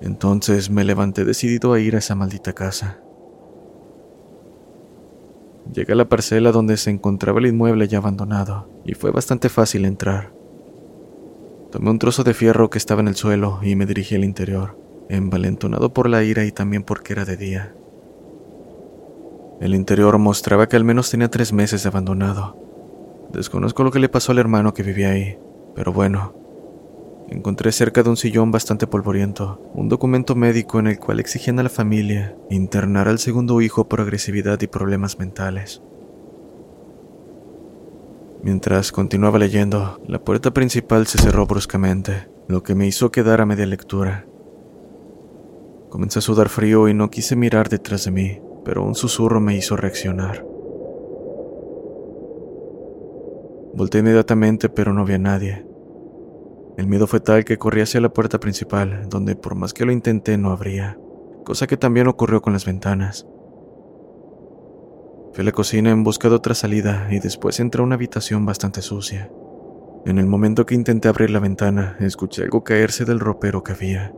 Entonces 0.00 0.70
me 0.70 0.84
levanté 0.84 1.24
decidido 1.24 1.72
a 1.72 1.80
ir 1.80 1.96
a 1.96 1.98
esa 1.98 2.14
maldita 2.14 2.52
casa. 2.52 3.00
Llegué 5.74 5.94
a 5.94 5.96
la 5.96 6.08
parcela 6.08 6.52
donde 6.52 6.76
se 6.76 6.90
encontraba 6.90 7.40
el 7.40 7.46
inmueble 7.46 7.88
ya 7.88 7.98
abandonado, 7.98 8.70
y 8.84 8.94
fue 8.94 9.10
bastante 9.10 9.48
fácil 9.48 9.84
entrar. 9.84 10.36
Tomé 11.70 11.90
un 11.90 11.98
trozo 11.98 12.22
de 12.24 12.34
fierro 12.34 12.70
que 12.70 12.78
estaba 12.78 13.00
en 13.00 13.08
el 13.08 13.16
suelo 13.16 13.58
y 13.62 13.74
me 13.74 13.86
dirigí 13.86 14.14
al 14.14 14.24
interior, 14.24 14.78
envalentonado 15.08 15.92
por 15.92 16.08
la 16.08 16.22
ira 16.22 16.44
y 16.44 16.52
también 16.52 16.84
porque 16.84 17.12
era 17.12 17.24
de 17.24 17.36
día. 17.36 17.74
El 19.60 19.74
interior 19.74 20.18
mostraba 20.18 20.68
que 20.68 20.76
al 20.76 20.84
menos 20.84 21.10
tenía 21.10 21.28
tres 21.28 21.52
meses 21.52 21.82
de 21.82 21.88
abandonado. 21.88 22.56
Desconozco 23.32 23.82
lo 23.84 23.90
que 23.90 23.98
le 23.98 24.08
pasó 24.08 24.32
al 24.32 24.38
hermano 24.38 24.74
que 24.74 24.82
vivía 24.82 25.10
ahí, 25.10 25.38
pero 25.74 25.92
bueno. 25.92 26.34
Encontré 27.28 27.72
cerca 27.72 28.04
de 28.04 28.10
un 28.10 28.16
sillón 28.16 28.52
bastante 28.52 28.86
polvoriento 28.86 29.60
un 29.74 29.88
documento 29.88 30.36
médico 30.36 30.78
en 30.78 30.86
el 30.86 30.98
cual 30.98 31.18
exigían 31.18 31.58
a 31.58 31.64
la 31.64 31.68
familia 31.68 32.36
internar 32.50 33.08
al 33.08 33.18
segundo 33.18 33.60
hijo 33.60 33.88
por 33.88 34.00
agresividad 34.00 34.60
y 34.60 34.68
problemas 34.68 35.18
mentales. 35.18 35.82
Mientras 38.46 38.92
continuaba 38.92 39.40
leyendo, 39.40 40.00
la 40.06 40.20
puerta 40.20 40.52
principal 40.52 41.08
se 41.08 41.18
cerró 41.18 41.48
bruscamente, 41.48 42.28
lo 42.46 42.62
que 42.62 42.76
me 42.76 42.86
hizo 42.86 43.10
quedar 43.10 43.40
a 43.40 43.44
media 43.44 43.66
lectura. 43.66 44.24
Comencé 45.90 46.20
a 46.20 46.22
sudar 46.22 46.48
frío 46.48 46.86
y 46.86 46.94
no 46.94 47.10
quise 47.10 47.34
mirar 47.34 47.68
detrás 47.68 48.04
de 48.04 48.12
mí, 48.12 48.40
pero 48.64 48.84
un 48.84 48.94
susurro 48.94 49.40
me 49.40 49.56
hizo 49.56 49.76
reaccionar. 49.76 50.46
Volté 53.74 53.98
inmediatamente, 53.98 54.68
pero 54.68 54.92
no 54.92 55.04
vi 55.04 55.14
a 55.14 55.18
nadie. 55.18 55.66
El 56.76 56.86
miedo 56.86 57.08
fue 57.08 57.18
tal 57.18 57.44
que 57.44 57.58
corrí 57.58 57.80
hacia 57.80 58.00
la 58.00 58.10
puerta 58.10 58.38
principal, 58.38 59.08
donde 59.08 59.34
por 59.34 59.56
más 59.56 59.74
que 59.74 59.84
lo 59.84 59.90
intenté 59.90 60.38
no 60.38 60.52
abría, 60.52 60.96
cosa 61.44 61.66
que 61.66 61.76
también 61.76 62.06
ocurrió 62.06 62.42
con 62.42 62.52
las 62.52 62.64
ventanas. 62.64 63.26
Fui 65.36 65.42
a 65.42 65.44
la 65.44 65.52
cocina 65.52 65.90
en 65.90 66.02
busca 66.02 66.30
de 66.30 66.34
otra 66.34 66.54
salida 66.54 67.08
y 67.10 67.18
después 67.18 67.60
entré 67.60 67.82
a 67.82 67.84
una 67.84 67.96
habitación 67.96 68.46
bastante 68.46 68.80
sucia. 68.80 69.30
En 70.06 70.16
el 70.16 70.24
momento 70.24 70.64
que 70.64 70.74
intenté 70.74 71.08
abrir 71.08 71.28
la 71.28 71.40
ventana, 71.40 71.94
escuché 72.00 72.44
algo 72.44 72.64
caerse 72.64 73.04
del 73.04 73.20
ropero 73.20 73.62
que 73.62 73.72
había. 73.72 74.14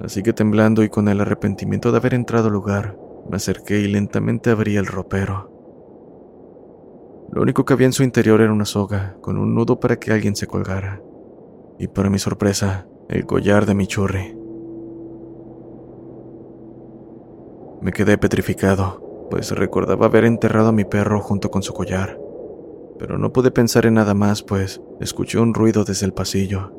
Así 0.00 0.22
que 0.22 0.32
temblando 0.32 0.84
y 0.84 0.90
con 0.90 1.08
el 1.08 1.20
arrepentimiento 1.20 1.90
de 1.90 1.96
haber 1.96 2.14
entrado 2.14 2.46
al 2.46 2.52
lugar, 2.52 2.96
me 3.28 3.34
acerqué 3.34 3.80
y 3.80 3.88
lentamente 3.88 4.50
abrí 4.50 4.76
el 4.76 4.86
ropero. 4.86 5.50
Lo 7.32 7.42
único 7.42 7.64
que 7.64 7.72
había 7.72 7.88
en 7.88 7.92
su 7.92 8.04
interior 8.04 8.40
era 8.40 8.52
una 8.52 8.64
soga, 8.64 9.16
con 9.20 9.38
un 9.38 9.56
nudo 9.56 9.80
para 9.80 9.98
que 9.98 10.12
alguien 10.12 10.36
se 10.36 10.46
colgara. 10.46 11.02
Y 11.80 11.88
para 11.88 12.10
mi 12.10 12.20
sorpresa, 12.20 12.86
el 13.08 13.26
collar 13.26 13.66
de 13.66 13.74
mi 13.74 13.88
churri. 13.88 14.36
Me 17.82 17.90
quedé 17.90 18.18
petrificado 18.18 19.03
pues 19.30 19.50
recordaba 19.50 20.06
haber 20.06 20.24
enterrado 20.24 20.68
a 20.68 20.72
mi 20.72 20.84
perro 20.84 21.20
junto 21.20 21.50
con 21.50 21.62
su 21.62 21.72
collar. 21.72 22.18
Pero 22.98 23.18
no 23.18 23.32
pude 23.32 23.50
pensar 23.50 23.86
en 23.86 23.94
nada 23.94 24.14
más, 24.14 24.42
pues 24.42 24.80
escuché 25.00 25.38
un 25.38 25.54
ruido 25.54 25.84
desde 25.84 26.06
el 26.06 26.12
pasillo. 26.12 26.72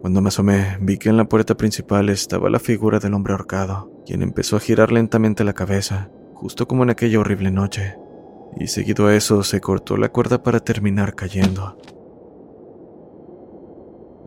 Cuando 0.00 0.22
me 0.22 0.28
asomé, 0.28 0.78
vi 0.80 0.96
que 0.96 1.10
en 1.10 1.16
la 1.16 1.28
puerta 1.28 1.56
principal 1.56 2.08
estaba 2.08 2.48
la 2.48 2.58
figura 2.58 3.00
del 3.00 3.12
hombre 3.12 3.34
ahorcado, 3.34 3.90
quien 4.06 4.22
empezó 4.22 4.56
a 4.56 4.60
girar 4.60 4.92
lentamente 4.92 5.44
la 5.44 5.52
cabeza, 5.52 6.10
justo 6.32 6.66
como 6.66 6.84
en 6.84 6.90
aquella 6.90 7.20
horrible 7.20 7.50
noche, 7.50 7.96
y 8.56 8.68
seguido 8.68 9.08
a 9.08 9.14
eso 9.14 9.42
se 9.42 9.60
cortó 9.60 9.98
la 9.98 10.10
cuerda 10.10 10.42
para 10.42 10.60
terminar 10.60 11.14
cayendo. 11.14 11.76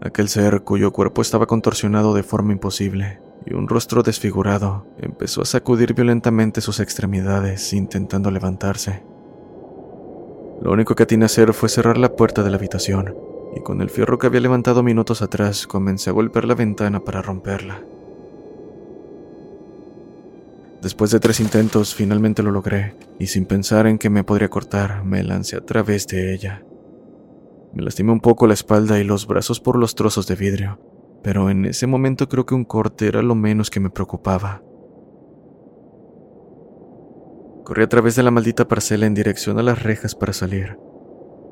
Aquel 0.02 0.30
ser 0.30 0.62
cuyo 0.62 0.92
cuerpo 0.92 1.22
estaba 1.22 1.48
contorsionado 1.48 2.14
de 2.14 2.24
forma 2.24 2.52
imposible 2.52 3.23
y 3.46 3.54
un 3.54 3.68
rostro 3.68 4.04
desfigurado 4.04 4.86
empezó 4.98 5.42
a 5.42 5.46
sacudir 5.46 5.94
violentamente 5.94 6.62
sus 6.62 6.80
extremidades 6.80 7.74
intentando 7.74 8.32
levantarse. 8.32 9.04
Lo 10.62 10.72
único 10.72 10.96
que 10.96 11.04
atiné 11.04 11.26
a 11.26 11.28
hacer 11.28 11.54
fue 11.54 11.70
cerrar 11.70 11.98
la 11.98 12.16
puerta 12.16 12.44
de 12.44 12.50
la 12.50 12.58
habitación 12.58 13.16
y 13.56 13.62
con 13.62 13.82
el 13.82 13.90
fierro 13.90 14.18
que 14.18 14.28
había 14.28 14.40
levantado 14.40 14.82
minutos 14.84 15.22
atrás 15.22 15.68
comencé 15.68 16.10
a 16.10 16.14
golpear 16.14 16.46
la 16.46 16.56
ventana 16.56 17.02
para 17.02 17.22
romperla. 17.22 17.82
Después 20.82 21.12
de 21.12 21.20
tres 21.20 21.40
intentos 21.40 21.96
finalmente 21.96 22.44
lo 22.44 22.52
logré 22.52 22.96
y 23.20 23.28
sin 23.28 23.46
pensar 23.46 23.88
en 23.88 23.98
que 23.98 24.10
me 24.10 24.24
podría 24.24 24.50
cortar 24.50 25.04
me 25.04 25.24
lancé 25.24 25.56
a 25.56 25.66
través 25.66 26.08
de 26.08 26.34
ella. 26.34 26.64
Me 27.74 27.84
lastimé 27.84 28.12
un 28.12 28.20
poco 28.20 28.48
la 28.48 28.54
espalda 28.54 29.00
y 29.00 29.04
los 29.04 29.26
brazos 29.26 29.60
por 29.60 29.78
los 29.78 29.96
trozos 29.96 30.28
de 30.28 30.36
vidrio, 30.36 30.80
pero 31.24 31.50
en 31.50 31.66
ese 31.66 31.88
momento 31.88 32.28
creo 32.28 32.46
que 32.46 32.54
un 32.54 32.66
corte 32.66 33.08
era 33.08 33.22
lo 33.24 33.34
menos 33.34 33.70
que 33.70 33.80
me 33.80 33.90
preocupaba. 33.90 34.62
Corrí 37.64 37.82
a 37.82 37.90
través 37.90 38.18
de 38.18 38.24
la 38.24 38.32
maldita 38.32 38.68
parcela 38.68 39.06
en 39.06 39.14
dirección 39.14 39.58
a 39.58 39.64
las 39.64 39.82
rejas 39.82 40.16
para 40.16 40.34
salir. 40.34 40.78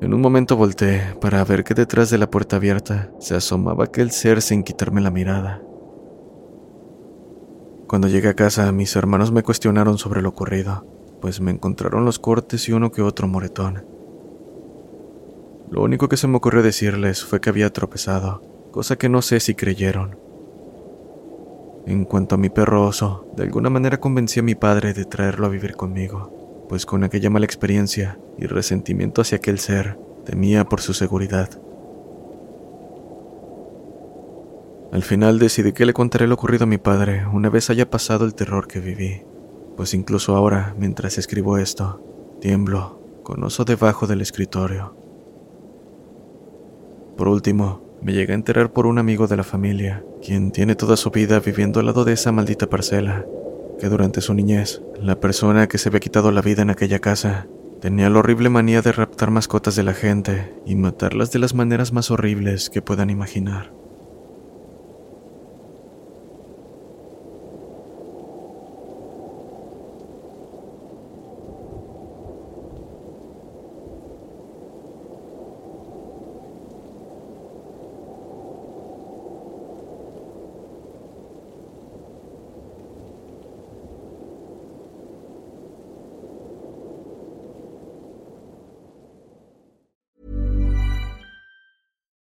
En 0.02 0.12
un 0.12 0.20
momento 0.20 0.56
volteé 0.56 1.16
para 1.20 1.42
ver 1.44 1.64
que 1.64 1.74
detrás 1.74 2.10
de 2.10 2.18
la 2.18 2.30
puerta 2.30 2.56
abierta 2.56 3.10
se 3.18 3.34
asomaba 3.34 3.84
aquel 3.84 4.10
ser 4.10 4.42
sin 4.42 4.62
quitarme 4.62 5.00
la 5.00 5.10
mirada. 5.10 5.62
Cuando 7.88 8.08
llegué 8.08 8.28
a 8.28 8.34
casa, 8.34 8.70
mis 8.72 8.94
hermanos 8.94 9.32
me 9.32 9.42
cuestionaron 9.42 9.96
sobre 9.96 10.20
lo 10.20 10.28
ocurrido, 10.28 10.86
pues 11.22 11.40
me 11.40 11.50
encontraron 11.50 12.04
los 12.04 12.18
cortes 12.18 12.68
y 12.68 12.72
uno 12.72 12.90
que 12.90 13.00
otro 13.00 13.26
moretón. 13.26 13.86
Lo 15.70 15.82
único 15.82 16.08
que 16.08 16.18
se 16.18 16.28
me 16.28 16.36
ocurrió 16.36 16.62
decirles 16.62 17.24
fue 17.24 17.40
que 17.40 17.48
había 17.48 17.72
tropezado 17.72 18.51
cosa 18.72 18.96
que 18.96 19.08
no 19.08 19.22
sé 19.22 19.38
si 19.38 19.54
creyeron. 19.54 20.18
En 21.86 22.04
cuanto 22.04 22.34
a 22.34 22.38
mi 22.38 22.48
perro 22.48 22.86
oso, 22.86 23.26
de 23.36 23.44
alguna 23.44 23.70
manera 23.70 24.00
convencí 24.00 24.40
a 24.40 24.42
mi 24.42 24.54
padre 24.54 24.94
de 24.94 25.04
traerlo 25.04 25.46
a 25.46 25.50
vivir 25.50 25.76
conmigo, 25.76 26.64
pues 26.68 26.86
con 26.86 27.04
aquella 27.04 27.30
mala 27.30 27.44
experiencia 27.44 28.18
y 28.38 28.46
resentimiento 28.46 29.20
hacia 29.20 29.36
aquel 29.36 29.58
ser, 29.58 29.98
temía 30.24 30.64
por 30.64 30.80
su 30.80 30.94
seguridad. 30.94 31.50
Al 34.90 35.02
final 35.02 35.38
decidí 35.38 35.72
que 35.72 35.86
le 35.86 35.92
contaré 35.92 36.26
lo 36.26 36.34
ocurrido 36.34 36.64
a 36.64 36.66
mi 36.66 36.78
padre 36.78 37.26
una 37.32 37.50
vez 37.50 37.70
haya 37.70 37.90
pasado 37.90 38.24
el 38.24 38.34
terror 38.34 38.68
que 38.68 38.80
viví, 38.80 39.22
pues 39.76 39.92
incluso 39.92 40.34
ahora, 40.36 40.74
mientras 40.78 41.18
escribo 41.18 41.58
esto, 41.58 42.00
tiemblo 42.40 43.00
con 43.22 43.42
oso 43.44 43.64
debajo 43.64 44.06
del 44.06 44.20
escritorio. 44.20 44.96
Por 47.16 47.28
último, 47.28 47.81
me 48.02 48.12
llegué 48.12 48.32
a 48.32 48.36
enterar 48.36 48.72
por 48.72 48.86
un 48.86 48.98
amigo 48.98 49.26
de 49.26 49.36
la 49.36 49.44
familia, 49.44 50.04
quien 50.24 50.50
tiene 50.50 50.74
toda 50.74 50.96
su 50.96 51.10
vida 51.10 51.40
viviendo 51.40 51.80
al 51.80 51.86
lado 51.86 52.04
de 52.04 52.12
esa 52.12 52.32
maldita 52.32 52.68
parcela, 52.68 53.24
que 53.78 53.88
durante 53.88 54.20
su 54.20 54.34
niñez, 54.34 54.82
la 55.00 55.20
persona 55.20 55.68
que 55.68 55.78
se 55.78 55.88
había 55.88 56.00
quitado 56.00 56.30
la 56.32 56.42
vida 56.42 56.62
en 56.62 56.70
aquella 56.70 56.98
casa 56.98 57.46
tenía 57.80 58.10
la 58.10 58.20
horrible 58.20 58.48
manía 58.48 58.82
de 58.82 58.92
raptar 58.92 59.30
mascotas 59.30 59.74
de 59.76 59.82
la 59.82 59.94
gente 59.94 60.54
y 60.66 60.76
matarlas 60.76 61.32
de 61.32 61.40
las 61.40 61.54
maneras 61.54 61.92
más 61.92 62.10
horribles 62.10 62.70
que 62.70 62.82
puedan 62.82 63.10
imaginar. 63.10 63.81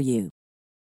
for 0.00 0.04
you. 0.04 0.30